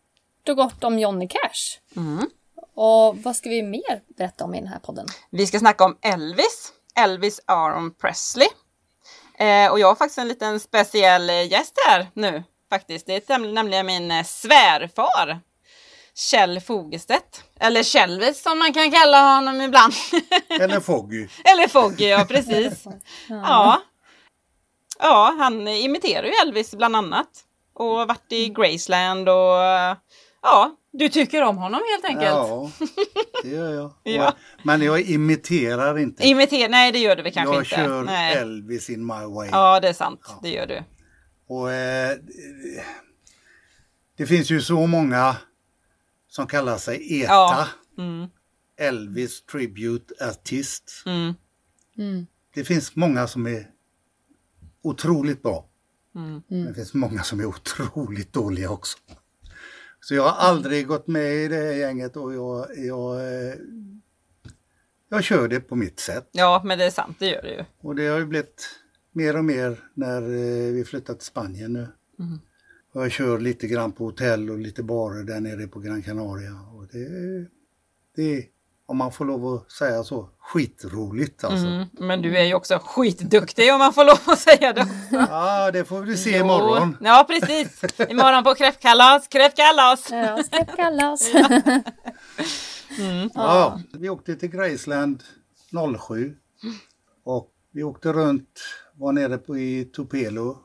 [0.48, 1.96] och gott om Johnny Cash.
[1.96, 2.30] Mm.
[2.74, 5.06] Och vad ska vi mer berätta om i den här podden?
[5.30, 6.72] Vi ska snacka om Elvis.
[6.94, 8.48] Elvis Aaron Presley.
[9.34, 12.42] Eh, och jag har faktiskt en liten speciell eh, gäst här nu.
[12.72, 13.06] Faktiskt.
[13.06, 15.40] Det är näm- nämligen min eh, svärfar.
[16.14, 17.44] Kjell Fogestedt.
[17.60, 19.92] Eller Kjellvis som man kan kalla honom ibland.
[20.60, 21.28] Eller Foggy.
[21.44, 22.84] Eller Foggy, ja precis.
[23.28, 23.82] Ja.
[24.98, 27.28] Ja, han imiterar ju Elvis bland annat.
[27.74, 29.58] Och varit i Graceland och
[30.42, 32.26] ja, du tycker om honom helt enkelt.
[32.36, 32.70] Ja,
[33.42, 33.92] det gör jag.
[34.02, 34.34] Ja.
[34.62, 36.28] Men jag imiterar inte.
[36.28, 37.74] Imiter, nej det gör du väl kanske jag inte.
[37.76, 38.36] kör nej.
[38.36, 39.48] Elvis in my way.
[39.52, 40.20] Ja, det är sant.
[40.42, 40.82] Det gör du.
[41.52, 42.16] Och, eh,
[44.16, 45.36] det finns ju så många
[46.28, 47.32] som kallar sig ETA.
[47.32, 47.68] Ja.
[47.98, 48.26] Mm,
[48.76, 51.02] Elvis Tribute Artist.
[51.06, 51.34] mm,
[51.98, 52.26] Mm.
[52.54, 53.70] Det finns många som är
[54.82, 55.68] otroligt bra.
[56.14, 56.42] mm.
[56.48, 58.98] Men det finns många som är otroligt dåliga också.
[60.00, 63.54] Så jag har aldrig gått med i det här gänget och jag, jag, eh,
[65.08, 66.28] jag kör det på mitt sätt.
[66.32, 67.64] Ja, men det är sant, det gör du ju.
[67.80, 68.68] Och det har ju blivit
[69.12, 71.88] mer och mer när eh, vi flyttat till Spanien nu.
[72.18, 72.40] Mm.
[72.94, 76.52] Och jag kör lite grann på hotell och lite barer där nere på Gran Canaria.
[76.74, 77.08] Och det,
[78.16, 78.44] det är,
[78.86, 81.66] om man får lov att säga så, skitroligt alltså.
[81.66, 81.88] Mm.
[81.92, 84.88] Men du är ju också skitduktig om man får lov att säga det.
[85.10, 86.96] Ja, det får vi se imorgon.
[87.00, 87.84] Jo, Ja, precis.
[88.10, 90.10] Imorgon på kräftkalas, kräftkalas.
[90.10, 91.30] Ja, ska kallas.
[93.34, 95.22] Ja, vi åkte till Graceland
[96.08, 96.36] 07.
[97.24, 98.60] Och vi åkte runt,
[99.02, 100.58] var nere på i Tupelo.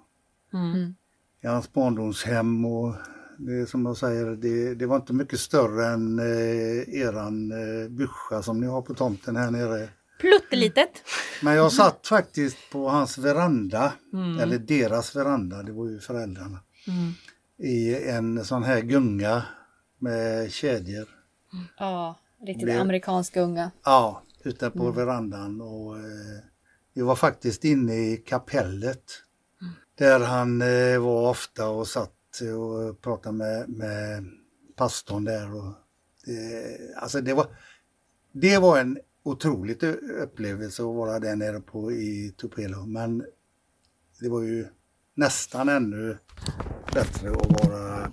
[0.53, 0.95] Mm.
[1.43, 2.93] I hans barndomshem och
[3.37, 8.41] det som jag säger, det, det var inte mycket större än eh, eran eh, byscha
[8.41, 9.89] som ni har på tomten här nere.
[10.19, 11.03] Pluttelitet.
[11.43, 13.93] Men jag satt faktiskt på hans veranda,
[14.41, 16.59] eller deras veranda, det var ju föräldrarna.
[17.57, 19.43] I en sån här gunga
[19.99, 21.07] med kedjor.
[21.77, 23.71] Ja, riktigt Blev- amerikansk unga.
[23.83, 26.03] Ja, ute på verandan och eh,
[26.97, 29.03] vi var faktiskt inne i kapellet.
[29.97, 34.25] Där han eh, var ofta och satt eh, och pratade med, med
[34.75, 35.55] pastorn där.
[35.55, 35.73] Och
[36.25, 37.47] det, alltså det var,
[38.31, 39.83] det var en otroligt
[40.23, 42.85] upplevelse att vara där nere på i Tupelo.
[42.85, 43.25] Men
[44.19, 44.67] det var ju
[45.15, 46.17] nästan ännu
[46.93, 48.11] bättre att vara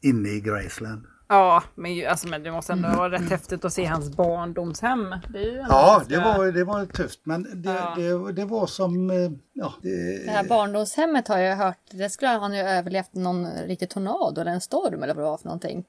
[0.00, 1.06] inne i Graceland.
[1.28, 5.10] Ja, men, ju- alltså, men det måste ändå vara rätt häftigt att se hans barndomshem.
[5.28, 7.94] Det är ju ändå Ja, ganska- det var, det var tufft men det, Ja.
[7.96, 9.16] det, det var som, eh,
[9.52, 13.90] ja, Det det, här barndomshemmet har jag hört, det skulle han ju överlevt någon riktig
[13.90, 15.84] tornado eller en storm eller vad det var för någonting.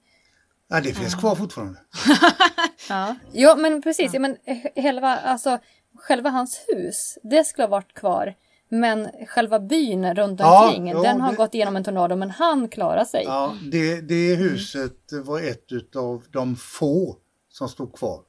[0.68, 1.80] ja, det finns kvar fortfarande.
[2.90, 4.14] Ja, ja men precis.
[4.14, 4.20] Ja.
[4.20, 4.38] men
[4.76, 5.58] själva, alltså,
[5.98, 8.34] själva hans hus, det skulle ha varit kvar.
[8.70, 12.68] Men själva byn runt omkring, ja, den har det- gått igenom en tornado men han
[12.70, 13.24] klarar sig.
[13.24, 17.18] Ja, det, det huset var ett av de få
[17.50, 18.22] som stod kvar.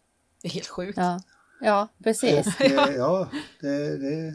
[0.43, 0.99] Det är helt sjukt.
[0.99, 1.21] Ja,
[1.61, 2.47] ja precis.
[2.47, 3.29] Och, eh, ja,
[3.61, 4.35] det, det,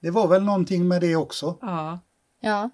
[0.00, 1.58] det var väl någonting med det också.
[1.60, 1.98] Ja,
[2.40, 2.70] Ja,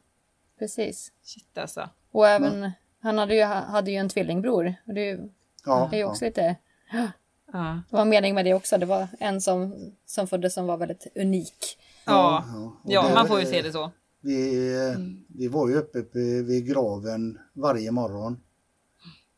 [0.58, 1.12] precis.
[1.22, 1.88] shit alltså.
[2.12, 2.70] Och även,
[3.02, 4.74] han hade ju, hade ju en tvillingbror.
[4.86, 5.18] Och det
[5.64, 6.06] Ja, är ju ja.
[6.06, 6.56] också lite,
[6.92, 7.80] Ja.
[7.90, 8.78] det var en mening med det också.
[8.78, 9.74] Det var en som,
[10.06, 11.78] som föddes som var väldigt unik.
[12.06, 12.80] Ja, ja.
[12.84, 13.92] Ja man får ju se det så.
[14.20, 15.24] Vi, eh, Mm.
[15.28, 18.36] vi var ju uppe på- vid graven varje morgon.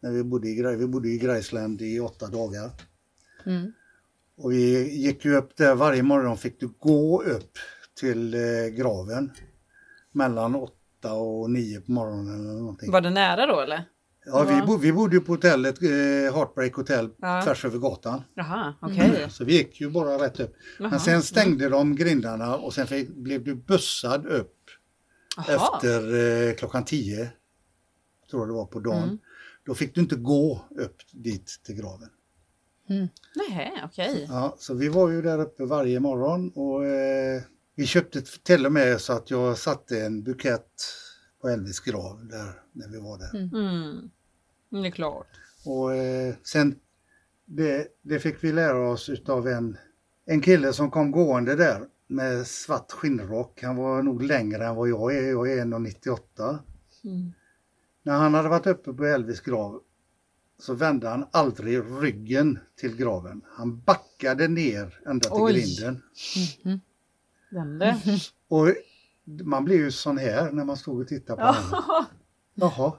[0.00, 2.70] När vi bodde i, vi bodde i Graceland i åtta dagar.
[3.46, 3.72] Mm.
[4.36, 7.52] Och vi gick ju upp där varje morgon fick du gå upp
[8.00, 9.30] till eh, graven.
[10.12, 12.90] Mellan åtta och nio på morgonen eller någonting.
[12.92, 13.84] Var det nära då eller?
[14.28, 15.88] Ja, vi, bo, vi bodde ju på hotellet, eh,
[16.34, 17.42] Heartbreak Hotel, Ja.
[17.44, 18.22] tvärs över gatan.
[18.34, 19.26] Jaha, okej.
[19.30, 20.54] Så vi gick ju bara rätt upp.
[20.78, 20.90] Jaha.
[20.90, 24.54] Men sen stängde de grindarna och sen fick, blev du bussad upp
[25.36, 25.46] Jaha.
[25.76, 26.14] efter
[26.48, 27.30] eh, klockan 10,
[28.30, 29.02] tror jag det var på dagen.
[29.02, 29.18] Mm.
[29.66, 32.08] Då fick du inte gå upp dit till graven.
[33.50, 34.26] Nej, okej.
[34.28, 37.42] Ja, så vi var ju där uppe varje morgon och eh,
[37.74, 40.70] vi köpte till och med så att jag satte en bukett
[41.40, 43.38] på Elvis grav där när vi var där.
[43.40, 44.10] Mm.
[44.70, 45.26] Det är klart.
[45.64, 46.78] Och eh, sen,
[47.44, 49.76] det, det fick vi lära oss utav en,
[50.26, 53.62] en kille som kom gående där med svart skinnrock.
[53.62, 56.58] Han var nog längre än vad jag är, jag är 1,98.
[57.04, 57.32] Mm.
[58.02, 59.80] När han hade varit uppe på Elvis grav
[60.58, 63.42] så vände han aldrig ryggen till graven.
[63.46, 65.52] Han backade ner ända till Oj.
[65.52, 66.02] grinden.
[67.50, 68.00] Den det.
[68.48, 68.68] Och
[69.44, 72.06] man blev ju sån här när man stod och tittade på honom.
[72.54, 72.92] Jaha,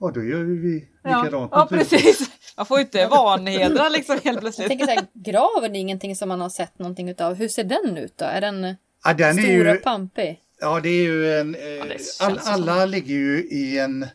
[0.00, 1.50] ja då gör ju vi Ja, likadant.
[1.54, 2.30] ja precis.
[2.56, 4.68] Man får ju inte vanhedra liksom helt Jag plötsligt.
[4.68, 7.34] tänker så här, graven är ingenting som man har sett någonting utav.
[7.34, 8.24] Hur ser den ut då?
[8.24, 10.40] Är den Ja, den är stor ju, och pampig?
[10.60, 11.54] Ja, det är ju en...
[11.54, 14.08] Eh, känns all, alla ligger ju i en, eh,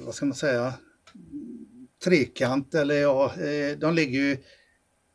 [0.00, 0.72] vad ska man säga,
[2.04, 4.36] trekant eller ja, eh, de ligger ju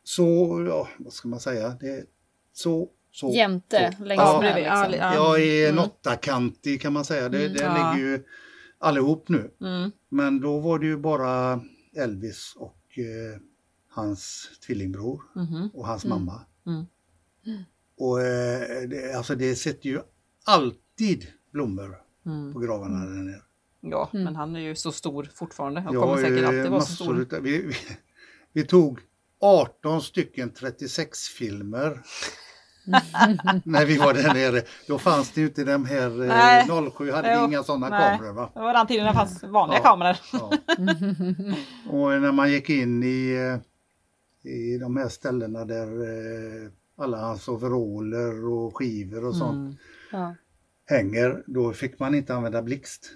[0.04, 2.04] så, ja, vad ska man säga, det
[2.52, 3.32] så, så.
[3.34, 4.04] Jämte så.
[4.04, 4.64] längs Ja, bredvid.
[4.64, 5.10] Ja, liksom.
[5.10, 5.84] li- Ja, i en Mm.
[5.84, 7.28] åttakantig kan man säga.
[7.28, 7.92] Det, Mm, det ja.
[7.94, 8.24] ligger ju
[8.84, 9.50] allihop nu.
[9.60, 9.90] Mm.
[10.08, 11.60] Men då var det ju bara
[11.96, 13.40] Elvis och eh,
[13.88, 15.70] hans tvillingbror Mhm.
[15.74, 16.18] och hans Mm.
[16.18, 16.40] mamma.
[16.66, 16.84] Mm.
[17.98, 20.00] Och eh, det, alltså det sitter ju
[20.44, 22.52] alltid blommor Mm.
[22.52, 23.40] på gravarna där nere.
[23.80, 24.24] Ja, Mm.
[24.24, 25.80] men han är ju så stor fortfarande.
[25.80, 27.20] Han Jag kommer säkert alltid vara så stor.
[27.20, 27.74] utav, vi, vi,
[28.52, 29.00] vi tog
[29.40, 32.02] 18 stycken 36-filmer
[33.64, 34.62] när vi var där nere.
[34.88, 36.68] Då fanns det ju inte de här, Nej.
[36.68, 38.18] eh, 07 hade Jo, vi inga sådana nej.
[38.18, 38.50] kameror va?
[38.54, 39.84] Det var den tiden det fanns vanliga Ja.
[39.84, 40.16] kameror.
[40.32, 40.50] Ja.
[41.90, 43.34] Och när man gick in i,
[44.44, 49.76] eh, i de här ställena där eh, alla hans overaller och skivor och sånt Mm.
[50.12, 50.34] Ja.
[50.86, 53.10] hänger, då fick man inte använda blixt.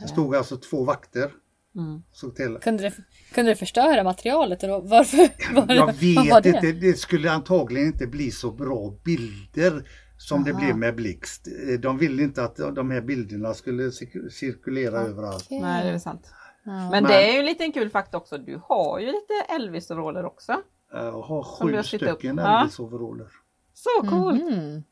[0.00, 1.30] Det stod alltså två vakter.
[1.76, 2.02] Mm.
[2.12, 2.58] Såg till.
[2.62, 2.92] Kunde, det,
[3.34, 4.60] kunde det förstöra materialet?
[4.60, 5.16] Då, varför?
[5.54, 6.48] Var, Jag vad var vet det?
[6.68, 10.60] inte, det skulle antagligen inte bli så bra bilder som det Aha.
[10.60, 11.46] blev med blixt.
[11.68, 15.44] Eh, De ville inte att de här bilderna skulle cir- cirkulera överallt.
[15.46, 15.60] Okej.
[15.60, 16.30] Nej, det är sant.
[16.64, 16.72] Ja.
[16.72, 18.38] Men, Men- det är ju en liten kul fakta också.
[18.38, 20.56] Du har ju lite Elvis-roller också.
[20.92, 22.60] Jag har sju stycken Ja.
[22.60, 23.26] Elvis-overaller.
[23.74, 24.42] Så coolt!
[24.44, 24.82] Mhm.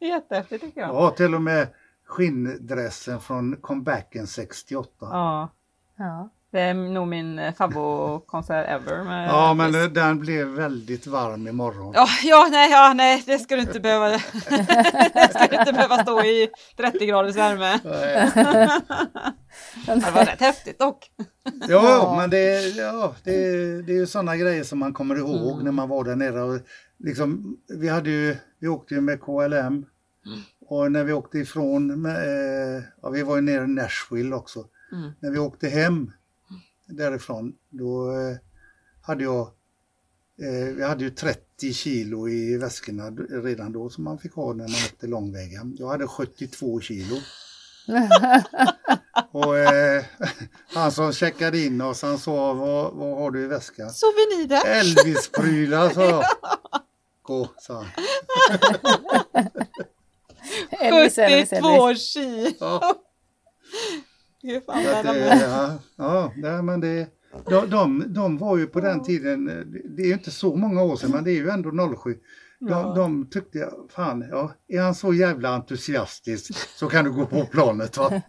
[0.00, 0.88] Jättehäftigt tycker jag.
[0.88, 1.68] Har till och med
[2.10, 4.90] skinndressen från comebacken 68.
[5.00, 5.52] Ja.
[5.98, 6.30] Ja.
[6.52, 9.04] Det är nog min eh, favoritkonsert ever.
[9.04, 11.92] Med Ja, men eh, den blev väldigt varm imorgon.
[11.96, 14.08] Ja, ja, nej, ja, nej, det ska du inte behöva.
[14.10, 17.78] det ska du inte behöva stå i 30 graders värme.
[19.86, 21.10] Det var rätt häftigt dock.
[21.68, 22.14] Ja, Ja.
[22.16, 23.32] men det, ja, det,
[23.82, 25.64] det är ju sådana grejer som man kommer ihåg Mm.
[25.64, 26.42] när man var där nere.
[26.42, 26.60] Och
[26.98, 29.86] liksom, vi, hade ju, vi åkte ju med KLM
[30.70, 34.66] och när vi åkte ifrån, eh, ja, vi var ju nere i Nashville också.
[34.92, 35.10] Mm.
[35.20, 36.12] När vi åkte hem
[36.86, 38.36] därifrån då eh,
[39.02, 39.40] hade jag
[40.40, 44.68] eh, vi hade ju 30 kilo i väskorna redan då som man fick ha när
[44.68, 45.72] man åkte långväga.
[45.78, 47.16] Jag hade 72 kilo.
[49.30, 50.04] Och eh,
[50.74, 53.90] han som checkade in oss han sa vad, vad har du i väskan?
[53.90, 54.80] Souvenirer.
[54.80, 56.24] Elvis-prylar sa jag.
[57.22, 57.86] Gå, sa han.
[60.70, 61.70] Elvis, Elvis, Elvis.
[61.70, 62.56] 72 kilo.
[62.60, 62.94] Ja.
[64.42, 67.08] Fy fan, vad de- ja, ja, nej, men det,
[67.48, 69.64] de, de, de var ju på den tiden, eh,
[69.96, 72.10] det är ju inte så många år sedan, men det är ju ändå 07.
[72.60, 72.92] De, Ja.
[72.96, 77.96] de tyckte, fan, ja, är han så jävla entusiastisk så kan du gå på planet
[77.96, 78.22] va?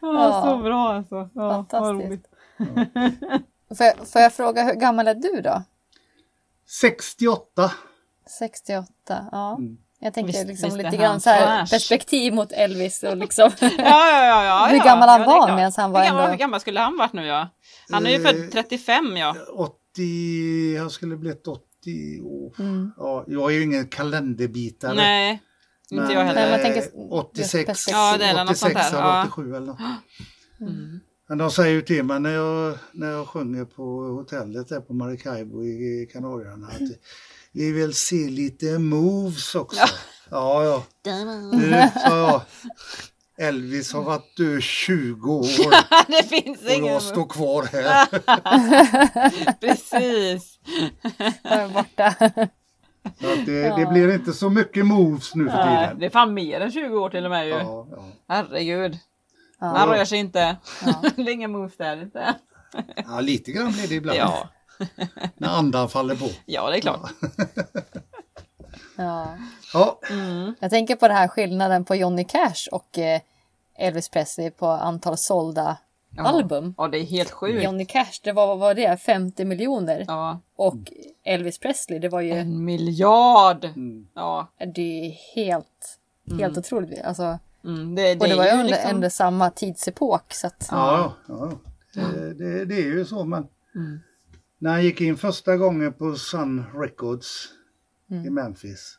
[0.00, 1.14] Ja, så bra alltså.
[1.14, 2.06] Ja, vad Fantastiskt.
[2.06, 2.26] roligt.
[3.78, 5.62] Får jag, får jag fråga, hur gammal är du då?
[6.80, 7.70] 68.
[8.38, 9.56] 68, ja.
[9.58, 9.76] Mm.
[10.00, 13.50] Jag tänker Visst- liksom visst lite han grann så här perspektiv mot Elvis och liksom.
[13.60, 16.38] Ja, ja, ja, ja, Hur gammal han var medan han var hur gammal, ändå- Hur
[16.38, 17.48] gammal skulle han varit nu ja?
[17.90, 19.36] Han är ju Eh, född 35 ja.
[19.56, 22.54] 80, jag skulle blivit 80 år.
[22.58, 22.90] Mm.
[22.96, 24.94] Ja, jag är ju ingen kalenderbitare.
[24.94, 25.42] Nej,
[25.90, 26.40] inte men, jag heller.
[26.40, 27.94] Men jag eh, tänker just 86, perspektiv.
[27.98, 29.22] Ja, det är något 86 sånt där, eller ja.
[29.24, 29.78] 87 eller något.
[30.60, 31.00] Mm.
[31.28, 34.94] Men de säger ju till mig när jag, när jag sjunger på hotellet där på
[34.94, 36.78] Maracaibo i Kanarieöarna att
[37.54, 39.80] vi vill se lite moves också.
[40.30, 40.84] Ja, ja.
[41.02, 42.42] Du, sa jag.
[43.48, 45.46] Elvis har varit död 20 år
[46.06, 46.92] det finns och ingen.
[46.92, 48.06] jag står kvar här.
[49.60, 50.58] Precis.
[51.42, 52.14] Jag är borta.
[53.20, 55.98] Så att det, det blir inte så mycket moves nu för tiden.
[55.98, 57.52] det är fan mer än 20 år till och med ju.
[57.52, 58.04] Ja, ja.
[58.28, 58.98] Herregud.
[59.60, 59.66] Ja.
[59.66, 60.56] Han rör sig inte.
[60.86, 61.02] Ja.
[61.16, 62.34] det är inga moves där inte.
[62.96, 64.18] ja, lite grann blir det ibland.
[64.18, 64.48] Ja.
[65.36, 66.28] När andan faller på.
[66.46, 67.10] ja, det är klart.
[68.96, 69.28] Ja.
[69.74, 70.54] Ja, Mm.
[70.60, 73.20] Jag tänker på den här skillnaden på Johnny Cash och eh,
[73.78, 75.76] Elvis Presley på antal sålda
[76.16, 76.22] Ja.
[76.22, 76.74] album.
[76.78, 77.64] Ja, det är helt sjukt.
[77.64, 80.04] Johnny Cash, det var, vad var det, 50 miljoner.
[80.08, 80.40] Ja.
[80.56, 80.76] Och
[81.24, 83.64] Elvis Presley, det var ju, En miljard.
[83.64, 84.06] Mm.
[84.14, 84.48] Ja.
[84.74, 85.98] det är helt,
[86.38, 87.02] helt otroligt.
[87.04, 87.94] Alltså, Mm.
[87.94, 90.32] Det, och det var ju är under, liksom- under samma tidsepok.
[90.34, 91.52] Så att, ja, ja.
[91.94, 93.24] Det, det, det är ju så.
[93.24, 94.00] Men Mm.
[94.64, 97.52] När han gick in första gången på Sun Records
[98.08, 98.34] i Mm.
[98.34, 98.98] Memphis,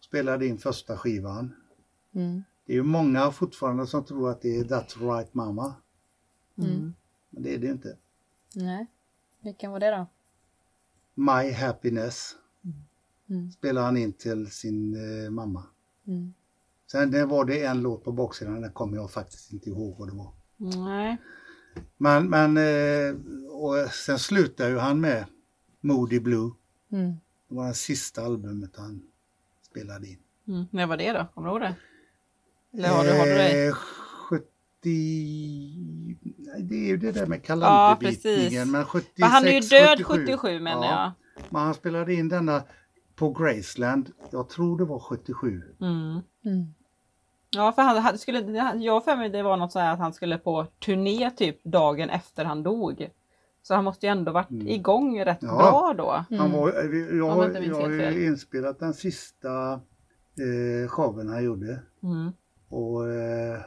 [0.00, 1.54] spelade in första skivan.
[2.14, 5.74] mm, Det är ju många fortfarande som tror att det är That's Right Mama.
[6.58, 6.94] Mm.
[7.30, 7.96] Men det är det inte.
[8.54, 8.86] nej.
[9.40, 10.06] Vilken var det då?
[11.14, 12.36] My Happiness
[13.30, 13.50] Mm.
[13.52, 14.94] spelar han in till sin
[15.24, 15.64] eh, mamma.
[16.06, 16.34] Mm.
[16.92, 20.08] Sen det var det en låt på baksidan, den kommer jag faktiskt inte ihåg vad
[20.08, 20.32] det var.
[20.56, 21.16] Nej.
[21.96, 23.14] Men, men eh,
[23.50, 25.24] och sen slutar ju han med
[25.80, 26.50] Moody Blue.
[26.92, 27.12] Mm.
[27.48, 29.02] Det var det sista albumet han
[29.70, 30.18] spelade in.
[30.48, 30.64] Mm.
[30.70, 31.26] När var det då?
[31.34, 31.74] Kommer du ihåg det?
[32.78, 33.66] Eller har du, har du det?
[33.66, 34.42] Eh, 70...
[36.36, 38.40] Nej, det är ju det där med Ja, kalenderbitningen.
[38.50, 38.66] precis.
[38.72, 40.26] men 76, Men han är ju död 77.
[40.26, 41.12] 77 menar Ja,
[41.50, 42.62] Men han spelade in denna
[43.14, 45.62] på Graceland, jag tror det var 77.
[45.78, 45.88] jag.
[45.88, 46.20] Mm.
[47.54, 47.64] Mm.
[47.64, 48.38] Ja, för han, han skulle,
[48.80, 52.10] jag för mig det var något så här att han skulle på turné typ dagen
[52.10, 53.10] efter han dog.
[53.62, 54.68] Så han måste ju ändå varit Mm.
[54.68, 55.48] igång rätt Ja.
[55.56, 56.36] bra då.
[56.38, 56.52] Han Mm.
[56.60, 61.78] var, eh, jag, jag jag har ju inspelat den sista eh, showen han gjorde.
[62.02, 62.32] Mm.
[62.68, 63.60] Och eh,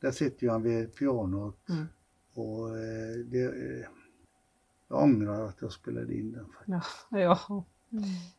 [0.00, 1.68] där sitter ju han vid pianot.
[1.68, 1.86] Mm.
[2.34, 3.86] Och eh, det, eh,
[4.88, 6.44] jag ångrar att jag spelade in den.
[6.46, 7.06] faktiskt.
[7.10, 7.64] Ja, ja.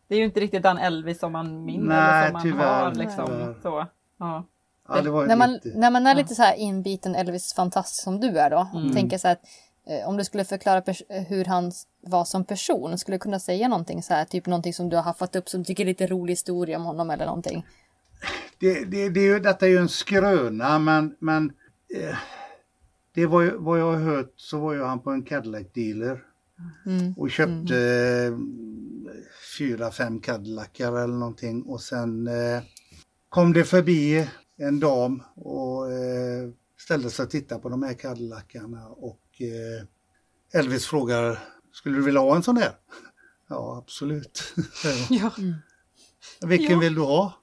[0.08, 2.84] Det är ju inte riktigt den Elvis som man minns Nej, eller som man tyvärr,
[2.86, 2.96] har.
[2.96, 3.26] Liksom.
[3.26, 3.56] tyvärr.
[3.62, 3.86] Så.
[4.18, 4.44] Ja.
[4.88, 6.18] Ja, det var när, man, lite, när man är Ja.
[6.18, 8.68] lite så här inbiten Elvis-fantast som du är då.
[8.74, 8.94] Mm.
[8.94, 9.42] Tänker så här att
[9.88, 12.98] eh, om du skulle förklara pers- hur han var som person.
[12.98, 15.60] Skulle du kunna säga någonting så här, typ någonting som du har haffat upp som
[15.62, 17.66] du tycker är lite rolig historia om honom eller någonting.
[18.60, 21.52] det, det, det är ju, detta är ju en skröna men, men
[21.96, 22.16] eh,
[23.14, 26.24] det var ju, vad jag har hört så var ju han på en Cadillac dealer
[26.86, 27.14] Mm.
[27.18, 28.38] och köpte eh,
[29.58, 32.64] fyra, fem Cadillacar eller någonting och sen eh,
[33.30, 34.30] kom det förbi
[34.68, 36.50] en dam och eh,
[36.80, 41.40] ställde sig och tittade på de här Cadillacarna och eh, Elvis frågar
[41.72, 42.72] Skulle du vilja ha en sån där?
[43.50, 44.54] Ja absolut.
[45.10, 45.32] Ja.
[45.38, 46.48] Ja.
[46.48, 46.80] Vilken Ja.
[46.80, 47.34] vill du ha?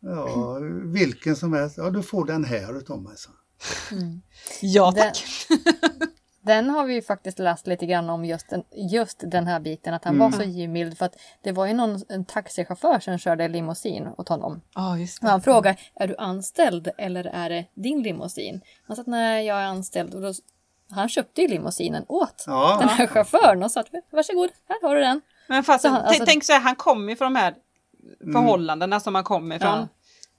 [0.00, 1.76] Ja, vilken som helst.
[1.78, 3.16] Ja, du får den här utav mig.
[3.16, 3.30] Så.
[4.60, 5.46] ja, Den, tack.
[5.48, 6.08] den
[6.58, 9.94] har vi ju faktiskt läst lite grann om just den, just den här biten.
[9.94, 10.30] Att han Mm.
[10.30, 10.98] var så givmild.
[10.98, 14.60] För att det var ju någon en taxichaufför som körde limousin åt honom.
[14.74, 18.60] Ja, just Och han frågar, är du anställd eller är det din limousin?
[18.86, 20.14] Han sa att nej, jag är anställd.
[20.14, 20.32] Och då,
[20.90, 24.94] han köpte ju limousinen åt den Ja, här chauffören och sa att varsågod, här har
[24.94, 25.20] du den.
[25.48, 27.54] Men fast, Så han- alltså- tänk- så här, han kommer ju från de här
[28.32, 29.68] förhållandena som han kommer ifrån.
[29.78, 29.88] Ja.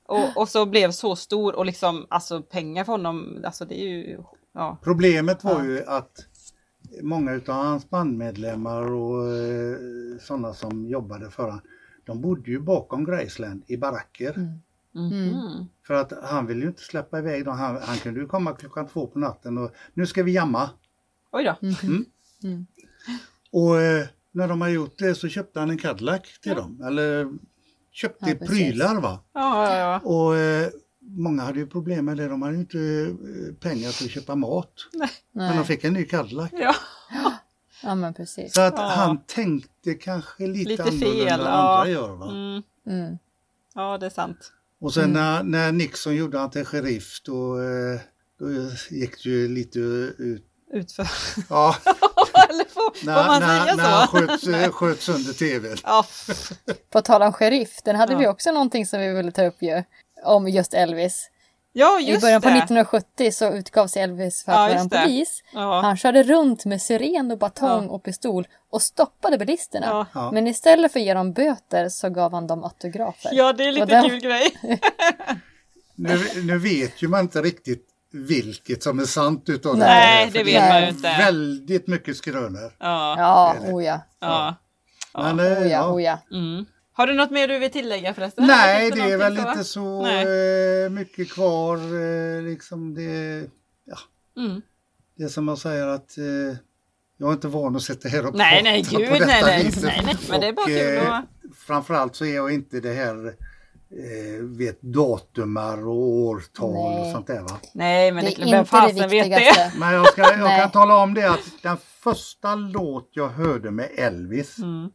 [0.07, 3.87] Och, och så blev så stor och liksom, alltså pengar för honom, alltså det är
[3.87, 4.19] ju,
[4.53, 4.77] ja.
[4.83, 6.25] problemet var ju att
[7.01, 9.77] många utav hans bandmedlemmar och eh,
[10.19, 11.61] sådana som jobbade för honom,
[12.05, 14.57] de bodde ju bakom Graceland i baracker.
[14.93, 15.65] Mhm.
[15.87, 17.57] För att han ville ju inte släppa iväg dem.
[17.57, 20.69] Han, han kunde ju komma klockan två på natten och nu ska vi jamma.
[21.31, 21.55] Oj då.
[23.51, 26.81] Och eh, när de har gjort det så köpte han en Cadillac till dem.
[26.87, 27.27] Eller
[27.91, 29.19] köpte Ja, prylar va.
[29.33, 29.99] Ja, ja, ja.
[29.99, 30.69] Och eh,
[31.01, 32.27] många hade ju problem med det.
[32.27, 34.73] De hade ju inte eh, pengar till att köpa mat.
[34.93, 35.65] Men de Nej.
[35.65, 36.49] fick en ny Cadillac.
[36.53, 36.75] Ja.
[37.83, 38.53] Ja men precis.
[38.53, 38.83] Så att Ja.
[38.95, 41.77] han tänkte kanske lite, Lite annorlunda fel, än ja.
[41.79, 42.09] andra gör.
[42.15, 42.29] Va?
[42.31, 42.63] Mm.
[42.87, 43.17] Mm.
[43.75, 44.51] ja, det är sant.
[44.81, 45.13] Och sen Mm.
[45.13, 47.99] när, när Nixon gjorde han till sheriff då, eh,
[48.39, 48.45] då
[48.89, 50.47] gick det ju lite ut.
[50.73, 51.07] Utför.
[51.49, 51.75] Ja,
[52.49, 54.17] Eller får, får när, man när, säga när han så?
[54.17, 55.77] sköt, eh, sköt sönder tvn.
[55.83, 56.05] Ja.
[56.89, 58.19] På tal om sheriff, den hade Ja.
[58.19, 59.83] vi också någonting som vi ville ta upp ju.
[60.23, 61.29] Om just Elvis.
[61.73, 62.53] ja, I början på det.
[62.55, 65.43] 1970 så utgav sig Elvis för att Ja, vara en polis.
[65.53, 65.81] Ja.
[65.81, 67.89] Han körde runt med syren och batong Ja.
[67.91, 69.85] och pistol och stoppade bilisterna.
[69.87, 70.05] Ja.
[70.13, 70.31] Ja.
[70.31, 73.29] Men istället för att ge dem böter så gav han dem autografer.
[73.33, 74.57] ja, det är lite den- kul grej.
[75.95, 80.43] Nu, nu vet ju man inte riktigt vilket som är sant utav det Nej, det
[80.43, 81.01] vet man ju inte.
[81.19, 82.75] Väldigt mycket skrönor.
[82.79, 83.15] Ja.
[83.17, 83.99] Ja, oh ja.
[85.13, 85.91] Men, Oh ja.
[85.93, 86.17] oh ja.
[86.31, 86.65] Mm.
[86.93, 88.47] Har du något mer du vill tillägga förresten?
[88.47, 90.83] Nej, det är väl inte så Nej.
[90.83, 91.77] eh, mycket kvar.
[91.77, 93.47] Eh, liksom det,
[94.37, 94.61] Mm.
[95.17, 96.23] det är som man säger att eh,
[97.17, 99.41] jag är inte van att sitta här och Nej, nej, prata gud, på detta nej,
[99.43, 99.83] nej, viset.
[99.83, 101.25] nej, nej, men det är bara Och, kul eh, att-
[101.57, 107.13] Framförallt så är jag inte det här eh, vet datumar och årtal och Nej.
[107.13, 107.59] sånt där va.
[107.73, 109.71] Nej, men Det det, är vem inte fasen det vet det?
[109.79, 110.59] Men jag, ska, jag Nej.
[110.61, 114.89] kan tala om det att den första låt jag hörde med Elvis Mm.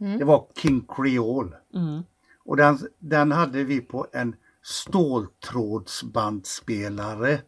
[0.00, 0.18] Mm.
[0.18, 1.56] det var King Creole.
[1.74, 2.02] Mm.
[2.44, 7.40] Och den, den hade vi på en ståltrådsbandspelare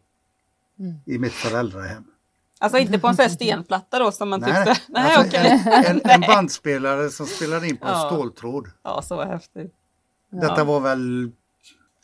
[0.79, 0.95] Mm.
[1.05, 2.03] i mitt föräldrahem.
[2.59, 4.75] Alltså inte på en sån här stenplatta då som man tyckte.
[4.87, 5.63] Nej, alltså, okej.
[5.65, 8.09] en, en, en bandspelare som spelade in på en Ja.
[8.11, 8.67] ståltråd.
[8.83, 9.73] Ja, så häftigt.
[10.31, 11.31] Detta var väl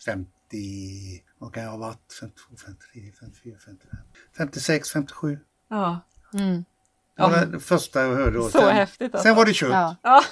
[0.05, 0.27] 50,
[1.37, 2.13] vad kan jag ha varit?
[2.19, 3.99] 52, 53, 54, 55,
[4.37, 5.39] 56, 57.
[5.69, 5.99] Ja.
[6.33, 6.65] Mm.
[7.17, 8.39] Det var det första jag hörde.
[8.39, 9.27] Och Så sen, häftigt alltså.
[9.27, 9.69] sen var det kört.
[9.71, 9.95] Ja.
[10.03, 10.23] Ja.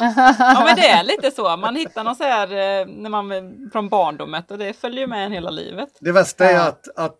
[0.66, 1.56] men det är lite så.
[1.56, 3.30] Man hittar något så här eh, när man,
[3.72, 5.88] från barndomet och det följer med en hela livet.
[6.00, 6.62] Det värsta är Ja.
[6.62, 7.18] att, att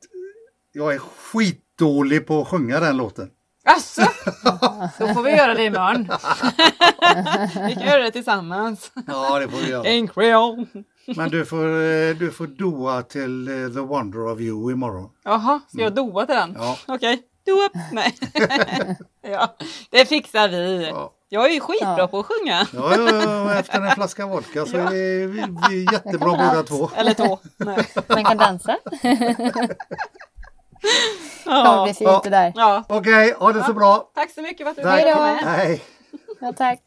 [0.72, 3.30] jag är skitdålig på att sjunga den låten.
[3.66, 4.00] Alltså,
[4.98, 6.08] då får vi göra det imorgon.
[7.68, 8.92] vi kan göra det tillsammans.
[9.06, 9.84] Ja, det får vi göra.
[9.84, 10.66] En creole.
[11.16, 15.10] Men du får, eh, du får doa till eh, The Wonder of You imorgon.
[15.24, 16.50] Jaha, ska jag doa till den?
[16.50, 16.62] Mm.
[16.62, 16.76] Ja.
[16.86, 17.68] Okej, doa.
[17.92, 18.14] Nej.
[19.22, 19.56] ja,
[19.90, 20.86] det fixar vi.
[20.88, 21.12] Ja.
[21.28, 22.06] Jag är ju skitbra Ja.
[22.08, 22.66] på att sjunga.
[22.72, 26.90] Ja, ja, ja, efter en flaska vodka så är vi, vi, är jättebra båda två.
[26.96, 27.38] Eller två.
[27.56, 27.86] Nej.
[28.08, 28.76] Man kan dansa.
[29.02, 29.76] kommer
[31.64, 31.84] Ja.
[31.84, 32.52] bli fint det där.
[32.56, 32.84] ja.
[32.88, 34.10] Okej, ha det så bra.
[34.14, 34.98] Tack så mycket för att du Tack.
[35.00, 35.18] ville då.
[35.18, 35.44] vara med.
[35.44, 35.82] Hej.
[36.40, 36.80] Ja, tack.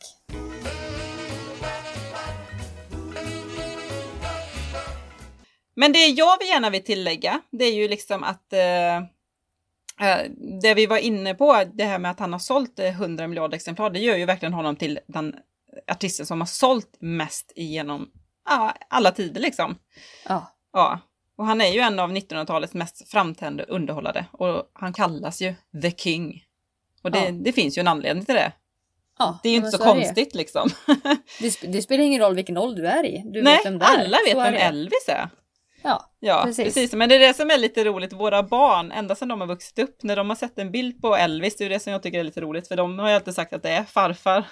[5.75, 8.59] Men det jag vill gärna vill tillägga, det är ju liksom att eh,
[10.61, 13.55] det vi var inne på, det här med att han har sålt eh, 100 miljarder
[13.55, 15.35] exemplar, det gör ju verkligen honom till den
[15.91, 18.09] artisten som har sålt mest genom
[18.49, 19.75] ja, alla tider liksom.
[20.27, 20.53] Ja.
[20.73, 20.99] Ja,
[21.37, 25.91] och han är ju en av 1900-talets mest framträdande underhållare och han kallas ju The
[25.91, 26.43] King.
[27.03, 27.31] Och det, Ja.
[27.31, 28.51] det finns ju en anledning till det.
[29.19, 29.39] ja.
[29.43, 29.83] Det är ju inte så, det.
[29.83, 30.69] konstigt liksom.
[31.39, 33.23] Det, det spelar ingen roll vilken ålder du är i.
[33.25, 33.97] Du Nej, vet vem det är.
[34.05, 34.59] alla vet Så vem det.
[34.59, 35.29] Elvis är.
[35.87, 36.63] Ja, Ja, Precis.
[36.65, 36.93] precis.
[36.93, 38.13] Men det är det som är lite roligt.
[38.13, 41.15] Våra barn, ända sedan de har vuxit upp, när de har sett en bild på
[41.15, 43.33] Elvis, det är det som jag tycker är lite roligt, för de har ju alltid
[43.35, 44.43] sagt att det är farfar.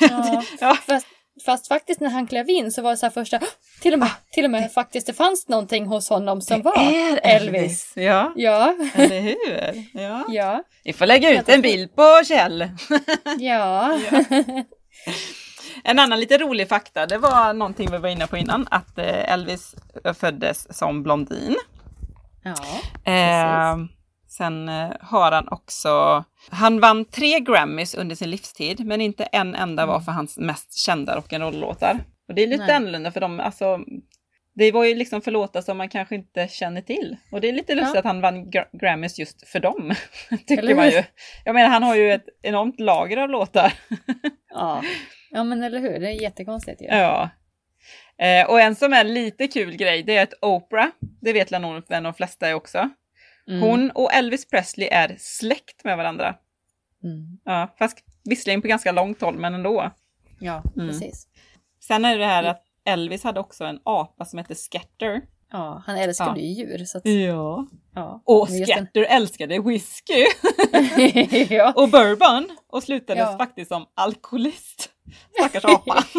[0.00, 0.42] ja.
[0.60, 1.06] Ja, Fast,
[1.46, 3.40] fast faktiskt när han klev in så var det så här första,
[3.82, 6.74] till och med, till och med faktiskt det fanns någonting hos honom som var
[7.22, 7.92] Elvis.
[7.96, 9.84] Ja, Ja, eller hur?
[10.02, 10.24] Ja.
[10.28, 12.68] ja, Vi får lägga ut en bild på Kjell.
[13.38, 13.98] ja.
[15.84, 19.32] En annan lite rolig fakta, det var någonting vi var inne på innan, att eh,
[19.32, 19.74] Elvis
[20.14, 21.56] föddes som blondin.
[22.44, 22.54] ja.
[23.12, 23.76] Eh,
[24.28, 29.54] sen eh, har han också, han vann tre Grammys under sin livstid, men inte en
[29.54, 31.98] enda var för hans mest kända rock'n'roll-låtar.
[32.28, 32.76] Och det är lite Nej.
[32.76, 33.78] annorlunda för dem, alltså,
[34.54, 37.16] det var ju liksom för låtar som man kanske inte känner till.
[37.32, 37.98] Och det är lite lustigt Ja.
[37.98, 39.94] att han vann gra- Grammys just för dem,
[40.46, 41.02] tycker man ju.
[41.44, 43.72] Jag menar, han har ju ett enormt lager av låtar.
[44.54, 44.82] ja.
[45.36, 46.86] Ja men eller hur, det är jättekonstigt ju.
[46.86, 47.30] Ja.
[48.18, 50.88] Eh, och en som är lite kul grej, det är att Oprah,
[51.20, 52.90] det vet väl nog de flesta är också.
[53.48, 53.62] Mm.
[53.62, 56.36] Hon och Elvis Presley är släkt med varandra.
[57.04, 57.38] Mm.
[57.44, 59.90] Ja, fast visserligen på ganska långt håll, men ändå.
[60.40, 60.88] Ja, Mm.
[60.88, 61.26] precis.
[61.80, 65.22] Sen är det här att Elvis hade också en apa som hette Scatter.
[65.52, 66.84] Ja, han älskade ju djur.
[66.84, 67.66] Så att, Ja.
[67.94, 68.20] ja.
[68.24, 70.24] Och Scatter älskade whisky
[71.54, 71.72] ja.
[71.76, 73.38] och bourbon och slutade Ja.
[73.38, 74.90] faktiskt som alkoholist.
[75.38, 76.04] Stackars apa.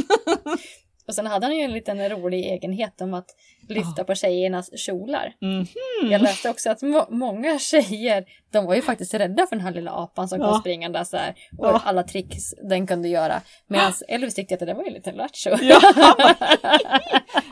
[1.07, 3.25] Och sen hade han ju en liten rolig egenhet om att
[3.69, 4.03] lyfta Ja.
[4.03, 5.33] på tjejernas kjolar.
[5.41, 5.65] Mhm.
[6.11, 9.73] Jag läste också att må- många tjejer, de var ju faktiskt rädda för den här
[9.73, 10.59] lilla apan som kom Ja.
[10.59, 11.81] springande så här, och Ja.
[11.85, 13.41] alla tricks den kunde göra.
[13.67, 15.51] Medan Elvis tyckte att det där var ju lite lattjo.
[15.61, 15.79] Ja.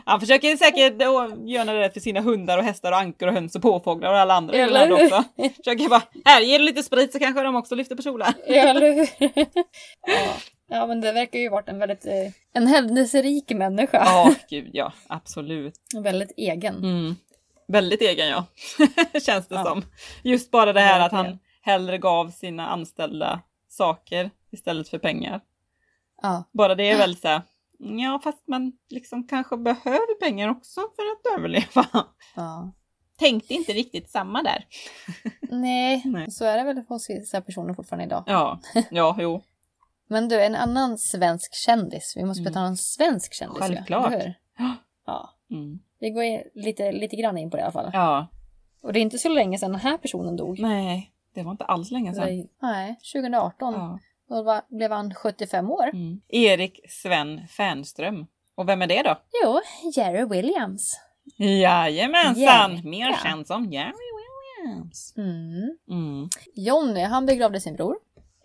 [0.06, 1.02] Han försöker säkert
[1.50, 4.34] göra det för sina hundar och hästar och ankor och höns och påfåglar och alla
[4.34, 4.94] andra Eller hur?
[5.06, 5.24] också.
[5.56, 8.34] Försöker bara, här, ge det lite sprit så kanske de också lyfter på kjolar.
[8.48, 9.08] Eller hur?
[10.08, 10.34] ja.
[10.68, 13.98] Ja, men det verkar ju varit en väldigt eh, en händelserik människa.
[14.06, 15.74] Ja, gud ja, absolut.
[16.04, 16.76] väldigt egen.
[16.76, 17.16] Mm.
[17.68, 18.46] Väldigt egen ja,
[19.26, 19.64] känns det Ja.
[19.64, 19.86] som.
[20.24, 25.42] Just bara det här att han hellre gav sina anställda saker istället för pengar.
[26.22, 26.44] Ja.
[26.52, 27.42] Bara det är väl så här,
[27.80, 31.04] ja fast man liksom kanske behöver pengar också för
[31.34, 32.06] att överleva.
[32.36, 32.72] ja.
[33.18, 34.66] Tänkte inte riktigt samma där.
[35.42, 36.32] Nej, Nej.
[36.32, 38.24] så är det väl hos vissa personer fortfarande idag.
[38.28, 38.60] Ja,
[38.92, 39.44] ja, jo.
[40.08, 42.14] Men du, en annan svensk kändis.
[42.16, 42.54] Vi måste Mm.
[42.54, 44.14] prata om en svensk kändis Självklart.
[44.14, 44.34] hur?
[45.06, 45.30] Ja.
[45.52, 45.80] Mm.
[46.00, 47.90] Vi går in lite, lite grann in på det i alla fall.
[47.94, 48.28] Ja,
[48.82, 50.60] Och det är inte så länge sedan den här personen dog.
[50.60, 52.48] nej, det var inte alls länge sedan.
[52.62, 53.74] Nej, 2018.
[53.74, 54.00] Ja.
[54.30, 55.88] Då var, blev han 75 år.
[55.94, 56.22] Mm.
[56.28, 58.26] Erik Sven Fernström.
[58.56, 59.16] Och vem är det då?
[59.44, 59.62] Jo,
[59.96, 61.00] Jerry Williams.
[61.38, 62.72] Jajamensan!
[62.76, 62.88] Jerka.
[62.90, 63.92] Mer känd som Jerry
[64.66, 65.14] Williams.
[65.18, 65.78] Mm.
[65.90, 66.30] Mm.
[66.56, 67.96] Johnny, han begravde sin bror.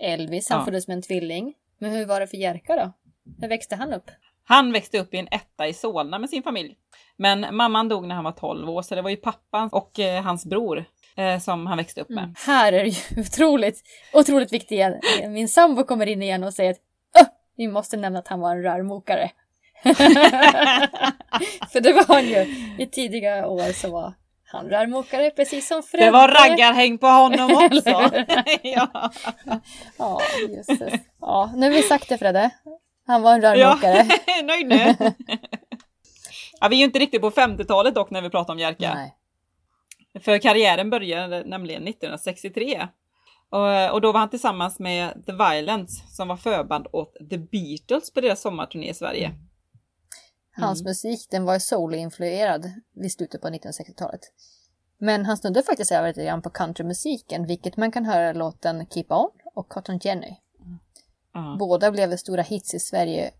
[0.00, 0.64] Elvis, han Ja.
[0.64, 1.54] föddes med en tvilling.
[1.78, 2.92] Men hur var det för Jerka då?
[3.40, 4.10] Hur växte han upp?
[4.44, 6.76] Han växte upp i en etta i Solna med sin familj.
[7.16, 10.22] Men mamman dog när han var 12 år så det var ju pappan och eh,
[10.22, 10.84] hans bror
[11.16, 12.24] eh, som han växte upp med.
[12.24, 12.34] Mm.
[12.46, 13.82] Här är det ju otroligt,
[14.12, 14.86] otroligt viktigt.
[15.28, 16.78] Min sambo kommer in igen och säger att
[17.20, 17.26] "Åh,
[17.56, 19.30] vi måste nämna att han var en rörmokare.
[21.72, 22.46] För det var han ju.
[22.78, 24.12] I tidiga år så var
[24.52, 26.06] han rörmokare precis som Fredde.
[26.06, 28.10] Det var raggarhäng på honom också!
[28.62, 29.10] Ja.
[29.98, 31.00] Ja, jösses.
[31.20, 32.50] Ja, nu har vi sagt det Fredde.
[33.06, 34.06] Han var en rörmokare.
[34.26, 34.94] ja, nöjd nu.
[36.60, 38.94] ja, vi är ju inte riktigt på 50-talet dock när vi pratar om Jerka.
[38.94, 39.16] Nej.
[40.20, 42.88] För karriären började nämligen 1963.
[43.50, 48.12] Och, och då var han tillsammans med The Violence som var förband åt The Beatles
[48.12, 49.30] på deras sommarturné i Sverige.
[50.52, 50.90] Hans Mm.
[50.90, 54.20] musik den var soul-influerad vid slutet på 1960-talet.
[54.98, 59.06] Men han snudde faktiskt över lite grann på countrymusiken, vilket man kan höra låten Keep
[59.08, 60.36] On och Cotton Jenny.
[61.32, 61.56] Ja.
[61.58, 63.30] Båda blev stora hits i Sverige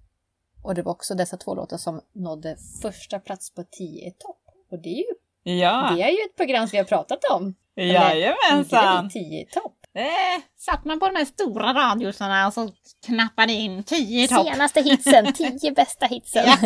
[0.63, 4.41] och det var också dessa två låtar som nådde första plats på 10 i topp.
[4.71, 5.15] Och det är ju,
[5.61, 7.55] Ja, det är ju ett program som vi har pratat om.
[7.75, 9.11] jajamensan!
[9.11, 9.80] 10 i topp.
[9.95, 12.71] Eh, satt man på de här stora radiosarna och så
[13.07, 14.47] knappade in 10 i topp.
[14.47, 16.45] Senaste hitsen, 10 bästa hitsen.
[16.47, 16.57] Ja.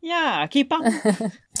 [0.48, 0.92] Ja, on.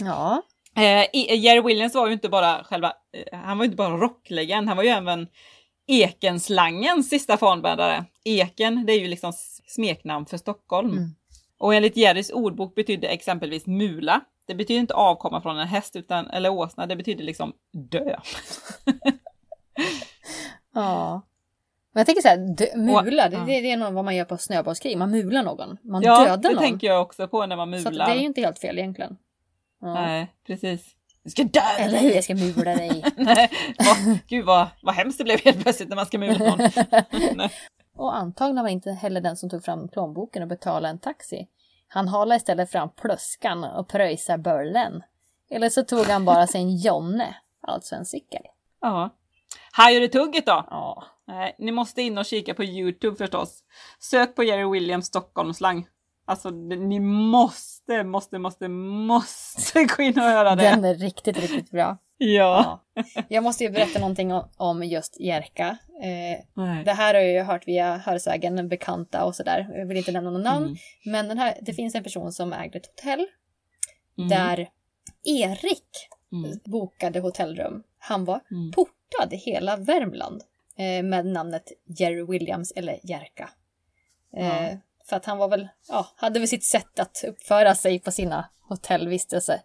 [0.00, 0.42] ja.
[0.76, 2.92] Eh, I- Jerry Williams var ju inte bara själva,
[3.32, 5.26] eh, han var ju inte bara rocklegend, han var ju även
[5.86, 8.04] Ekenslangens sista fanbärare.
[8.24, 9.32] Eken, det är ju liksom
[9.66, 10.90] smeknamn för Stockholm.
[10.90, 11.08] Mm.
[11.58, 14.20] Och enligt Jerrys ordbok betydde exempelvis mula.
[14.46, 17.52] Det betyder inte avkomma från en häst utan, eller åsna, det betyder liksom
[17.90, 18.16] dö.
[20.74, 21.22] Ja.
[21.92, 23.40] Men jag tänker så här, dö- mula, det, ja.
[23.46, 24.98] det, det är nog vad man gör på snöbollskrig.
[24.98, 25.76] Man mular någon.
[25.82, 26.58] Man Ja, dödar det någon.
[26.62, 28.06] tänker jag också på när man Så mular.
[28.06, 29.16] det är ju inte helt fel egentligen.
[29.80, 29.94] Ja.
[29.94, 30.94] Nej, precis.
[31.24, 31.60] Du ska dö!
[31.78, 33.04] Eller hur, jag ska mula dig.
[33.16, 36.60] Nej, vad, gud vad, vad hemskt det blev helt plötsligt när man ska mula någon.
[37.96, 41.48] Och antagligen var inte heller den som tog fram plånboken och betalade en taxi.
[41.88, 45.02] Han halade istället fram plöskan och pröjsade böllen.
[45.50, 48.42] Eller så tog han bara sin Jonne, alltså en cykel.
[48.80, 49.10] Ja.
[49.76, 50.66] Hajar du tugget då?
[50.70, 51.04] Ja.
[51.26, 53.62] Nej, ni måste in och kika på Youtube förstås.
[54.00, 55.86] Sök på Jerry Williams Stockholmslang.
[56.26, 60.62] Alltså, ni måste, måste, måste, måste gå in och höra det.
[60.62, 61.98] Den är riktigt, riktigt bra.
[62.18, 62.80] Ja.
[62.94, 63.04] Ja.
[63.28, 65.78] Jag måste ju berätta någonting om just Jerka.
[66.02, 69.68] Eh, det här har jag ju hört via hörsägen, bekanta och sådär.
[69.74, 70.64] Jag vill inte nämna någon namn.
[70.66, 70.76] Mm.
[71.04, 73.26] Men den här, det finns en person som ägde ett hotell
[74.18, 74.28] Mm.
[74.28, 74.68] där
[75.24, 76.58] Erik Mm.
[76.64, 77.82] bokade hotellrum.
[77.98, 78.72] Han var Mm.
[79.10, 80.42] Portad i hela Värmland
[80.76, 83.50] eh, med namnet Jerry Williams eller Jerka.
[84.30, 84.68] Ja.
[85.08, 88.48] För att han var väl, ja, hade väl sitt sätt att uppföra sig på sina
[88.68, 89.60] hotellvistelser.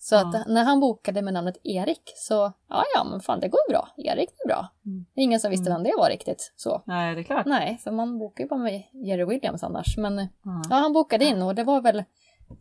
[0.00, 0.20] Så Ja.
[0.20, 3.88] att när han bokade med namnet Erik så, ja ja men fan det går bra.
[3.96, 4.68] Erik det är bra.
[4.86, 5.06] Mm.
[5.16, 5.82] Ingen som visste Mm.
[5.82, 6.52] vem det var riktigt.
[6.56, 6.82] Så.
[6.86, 7.46] Nej, det är klart.
[7.46, 9.96] Nej, för man bokar ju bara med Jerry Williams annars.
[9.96, 10.26] Men Ja.
[10.70, 12.04] Ja, han bokade in och det var väl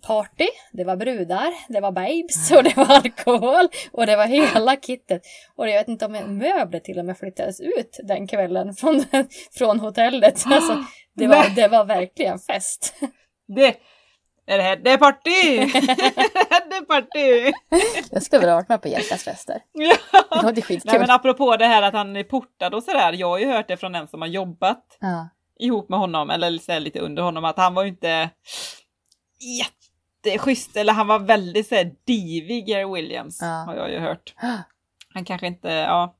[0.07, 4.75] party, det var brudar, det var babes och det var alkohol och det var hela
[4.75, 5.21] kittet.
[5.55, 9.05] Och jag vet inte om en möbler till och med flyttades ut den kvällen från,
[9.57, 10.43] från hotellet.
[10.45, 10.85] Alltså,
[11.15, 12.93] det, var, det var verkligen fest.
[13.47, 13.77] Det,
[14.47, 15.57] är det, här, det är party!
[16.69, 17.53] det är party!
[18.11, 19.61] Jag skulle väl ha varit med på Jerkas fester.
[19.73, 19.95] Ja.
[20.29, 20.91] Det låter skitkul.
[20.91, 23.13] Nej men apropå det här att han är portad och sådär.
[23.13, 25.29] Jag har ju hört det från en som har jobbat Ja.
[25.59, 28.29] ihop med honom, eller så lite under honom, att han var ju inte...
[30.29, 33.47] jätteschysst, eller han var väldigt så här, divig, Gary Williams, Ja.
[33.47, 34.35] har jag ju hört.
[35.13, 36.13] Han kanske inte, ja.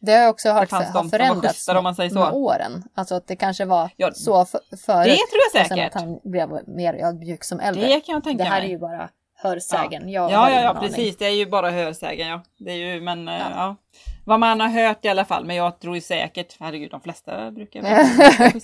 [0.00, 1.64] Det har jag också hört har förändrats
[1.96, 2.18] säger så.
[2.18, 2.82] med åren.
[2.94, 5.06] Alltså att det kanske var Ja, så för, förut.
[5.06, 5.96] Det tror jag och sen säkert.
[5.96, 7.86] att han blev mer ödmjuk som äldre.
[7.86, 8.68] Det kan jag tänka det här mig.
[8.68, 10.08] är ju bara hörsägen.
[10.08, 11.16] Ja, ja, ja, ja precis.
[11.16, 12.42] Det är ju bara hörsägen, ja.
[12.58, 13.38] Det är ju, men ja.
[13.38, 13.46] Ja.
[13.50, 13.76] ja.
[14.24, 15.44] Vad man har hört i alla fall.
[15.44, 17.82] Men jag tror ju säkert, herregud, de flesta brukar.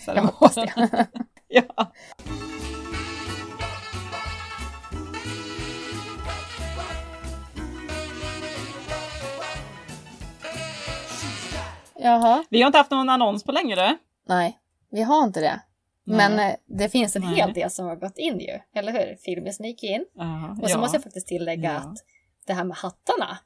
[0.07, 1.07] Jag hoppas det.
[1.49, 1.63] ja.
[12.03, 12.45] Jaha.
[12.51, 13.97] Vi har inte haft någon annons på längre.
[14.29, 14.59] Nej,
[14.91, 15.61] vi har inte det.
[16.05, 16.17] Nej.
[16.17, 17.35] Men eh, det finns en Nej.
[17.35, 19.17] hel del som har gått in ju, eller hur?
[19.17, 20.05] Filmen gick in.
[20.15, 20.81] Ja, Och så ja.
[20.81, 21.77] måste jag faktiskt tillägga Ja.
[21.79, 21.97] att
[22.47, 23.39] det här med hattarna.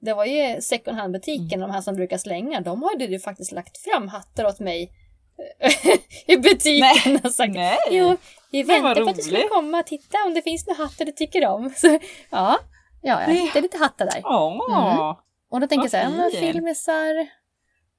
[0.00, 1.68] Det var ju second hand-butiken, Mm.
[1.68, 4.90] de här som brukar slänga, de hade ju faktiskt lagt fram hattar åt mig
[6.26, 7.78] i butiken och sagt Nej.
[7.90, 8.16] Jo,
[8.50, 11.12] vi väntar på att du skulle komma och titta om det finns några hattar du
[11.12, 11.70] tycker om.
[11.76, 11.98] Så,
[12.30, 12.58] ja,
[13.02, 14.20] ja, jag hittade lite hattar där.
[14.22, 15.22] Ja.
[15.50, 17.39] Och då tänker jag så här, filmisar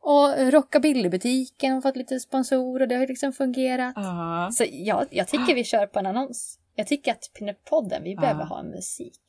[0.01, 3.93] och Rockabillybutiken fått lite sponsor och det har ju liksom fungerat.
[3.95, 4.49] Ja.
[4.53, 6.59] Så jag, jag tycker vi kör på en annons.
[6.75, 9.21] Jag tycker att Pinup-podden, vi behöver ha musik.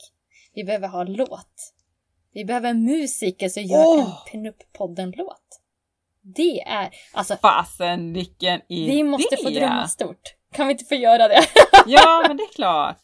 [0.55, 1.73] Vi behöver ha låt.
[2.35, 4.01] Vi behöver en musiker som gör Åh!
[4.05, 5.61] en Pinup-podden-låt.
[6.37, 8.93] Det är, alltså, Fasen vilken idé!
[8.93, 10.35] vi måste få drömma stort.
[10.53, 11.41] Kan vi inte få göra det?
[11.87, 13.01] Ja, men det är klart.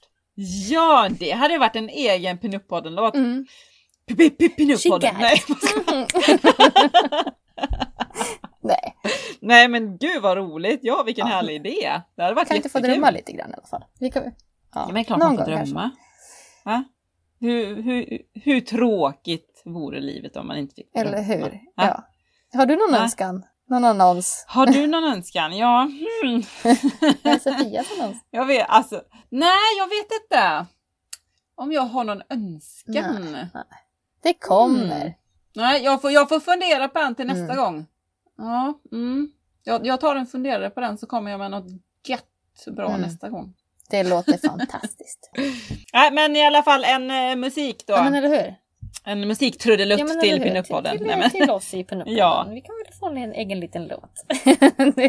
[0.71, 3.15] Ja, det hade varit en egen Pinup-podden-låt.
[3.15, 3.47] Mm.
[4.57, 5.15] Pinup-podden.
[5.19, 5.43] Nej,
[9.49, 10.81] nej, men gud vad roligt.
[10.83, 11.35] Ja, vilken Ja.
[11.35, 12.01] härlig idé.
[12.17, 12.95] Det hade varit kan inte få jättekul.
[13.01, 13.85] drömma lite grann i alla fall.
[14.01, 14.31] Vi kan, ja,
[14.75, 15.91] Ja, men klart någon man får drömma.
[16.65, 16.85] Va?
[17.41, 21.09] Hur, hur, hur tråkigt vore livet om man inte fick drömma?
[21.11, 21.43] Eller hur?
[21.77, 22.05] Va?
[22.53, 22.59] Ja.
[22.59, 23.45] Har du någon önskan?
[23.71, 24.45] Någon annons?
[24.49, 25.57] Har du någon önskan?
[25.57, 25.89] Ja,
[26.23, 26.43] hmm.
[27.41, 28.17] Sofias annons?
[28.31, 29.03] jag vet alltså.
[29.29, 30.67] Nej, jag vet inte.
[31.55, 33.33] Om jag har någon önskan.
[33.33, 33.65] Nej.
[34.23, 35.01] Det kommer.
[35.01, 35.13] Mm.
[35.55, 37.57] Nej, jag får, jag får fundera på den till nästa Mm.
[37.57, 37.87] gång.
[38.37, 39.33] Ja, mm.
[39.69, 41.67] Jag, jag tar en funderare på den så kommer jag med något
[42.09, 42.25] gött
[42.77, 43.01] bra Mm.
[43.01, 43.55] nästa gång.
[43.91, 45.31] Det låter fantastiskt.
[45.93, 47.93] Nej, men i alla fall en eh, musik då.
[47.95, 48.55] Ja men eller hur?
[49.05, 50.43] En musiktrudelutt Ja, till?
[50.43, 50.99] Pinup-podden.
[50.99, 52.17] Till, Nej, men- till, till oss i Pinup-podden.
[52.19, 52.47] Ja.
[52.51, 54.25] Vi kan väl få en egen liten låt.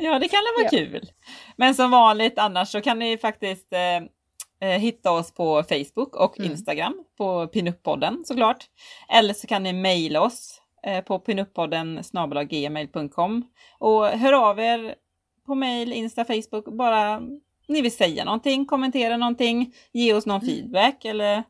[0.00, 0.68] Ja, det kan väl vara Ja.
[0.70, 1.10] kul.
[1.56, 6.38] Men som vanligt annars så kan ni faktiskt eh, eh, hitta oss på Facebook och
[6.38, 6.50] Mm.
[6.50, 8.64] Instagram på Pinup-podden såklart.
[9.08, 10.67] Eller så kan ni mejla oss eh,
[11.06, 12.02] på pinuppodden
[12.50, 13.44] gmail.com
[13.78, 14.94] och hör av er
[15.46, 17.20] på mejl, Insta, Facebook, bara
[17.68, 20.46] ni vill säga någonting, kommentera någonting, ge oss någon Mm.
[20.54, 21.42] feedback eller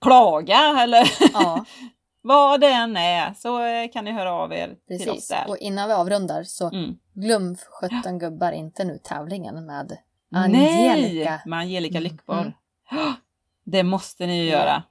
[0.00, 1.64] klaga eller ja,
[2.22, 5.28] vad det än är så eh, kan ni höra av er till oss precis.
[5.28, 5.44] där.
[5.48, 6.94] Och innan vi avrundar så Mm.
[7.14, 7.56] glöm
[8.02, 9.92] 17 gubbar inte nu tävlingen med
[10.34, 11.30] Angelica.
[11.30, 12.52] Nej, med Angelica Mm, Lyckborg.
[13.64, 14.82] Det måste ni ju göra.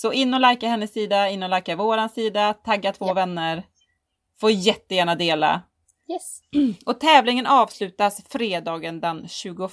[0.00, 3.14] Så in och likea hennes sida, in och likea våran sida, tagga två Ja.
[3.14, 3.62] vänner.
[4.40, 5.62] Får jättegärna dela.
[6.08, 6.40] Yes.
[6.86, 9.70] Och tävlingen avslutas fredagen den 21.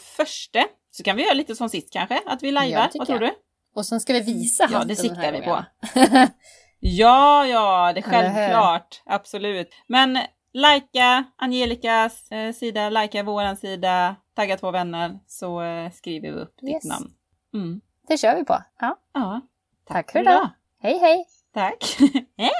[0.91, 2.89] Så kan vi göra lite som sist kanske, att vi Ja, lajvar.
[2.93, 3.29] det Vad tror jag.
[3.31, 3.35] du?
[3.75, 5.65] Och sen ska vi visa Ja, hatten det den siktar här vi på.
[6.79, 9.01] Ja, ja, det är självklart.
[9.05, 9.69] Absolut.
[9.87, 10.19] Men
[10.53, 16.63] likea Angelicas eh, sida, likea våran sida, tagga två vänner så eh, skriver vi upp
[16.63, 16.73] Yes.
[16.83, 17.11] ditt namn.
[17.53, 17.81] Mm.
[18.07, 18.63] Det kör vi på.
[18.79, 18.95] Ja.
[19.13, 19.41] Ja.
[19.87, 20.49] Tack för idag.
[20.81, 21.25] Hej hej!
[21.53, 21.97] Tack.
[22.37, 22.51] Hej!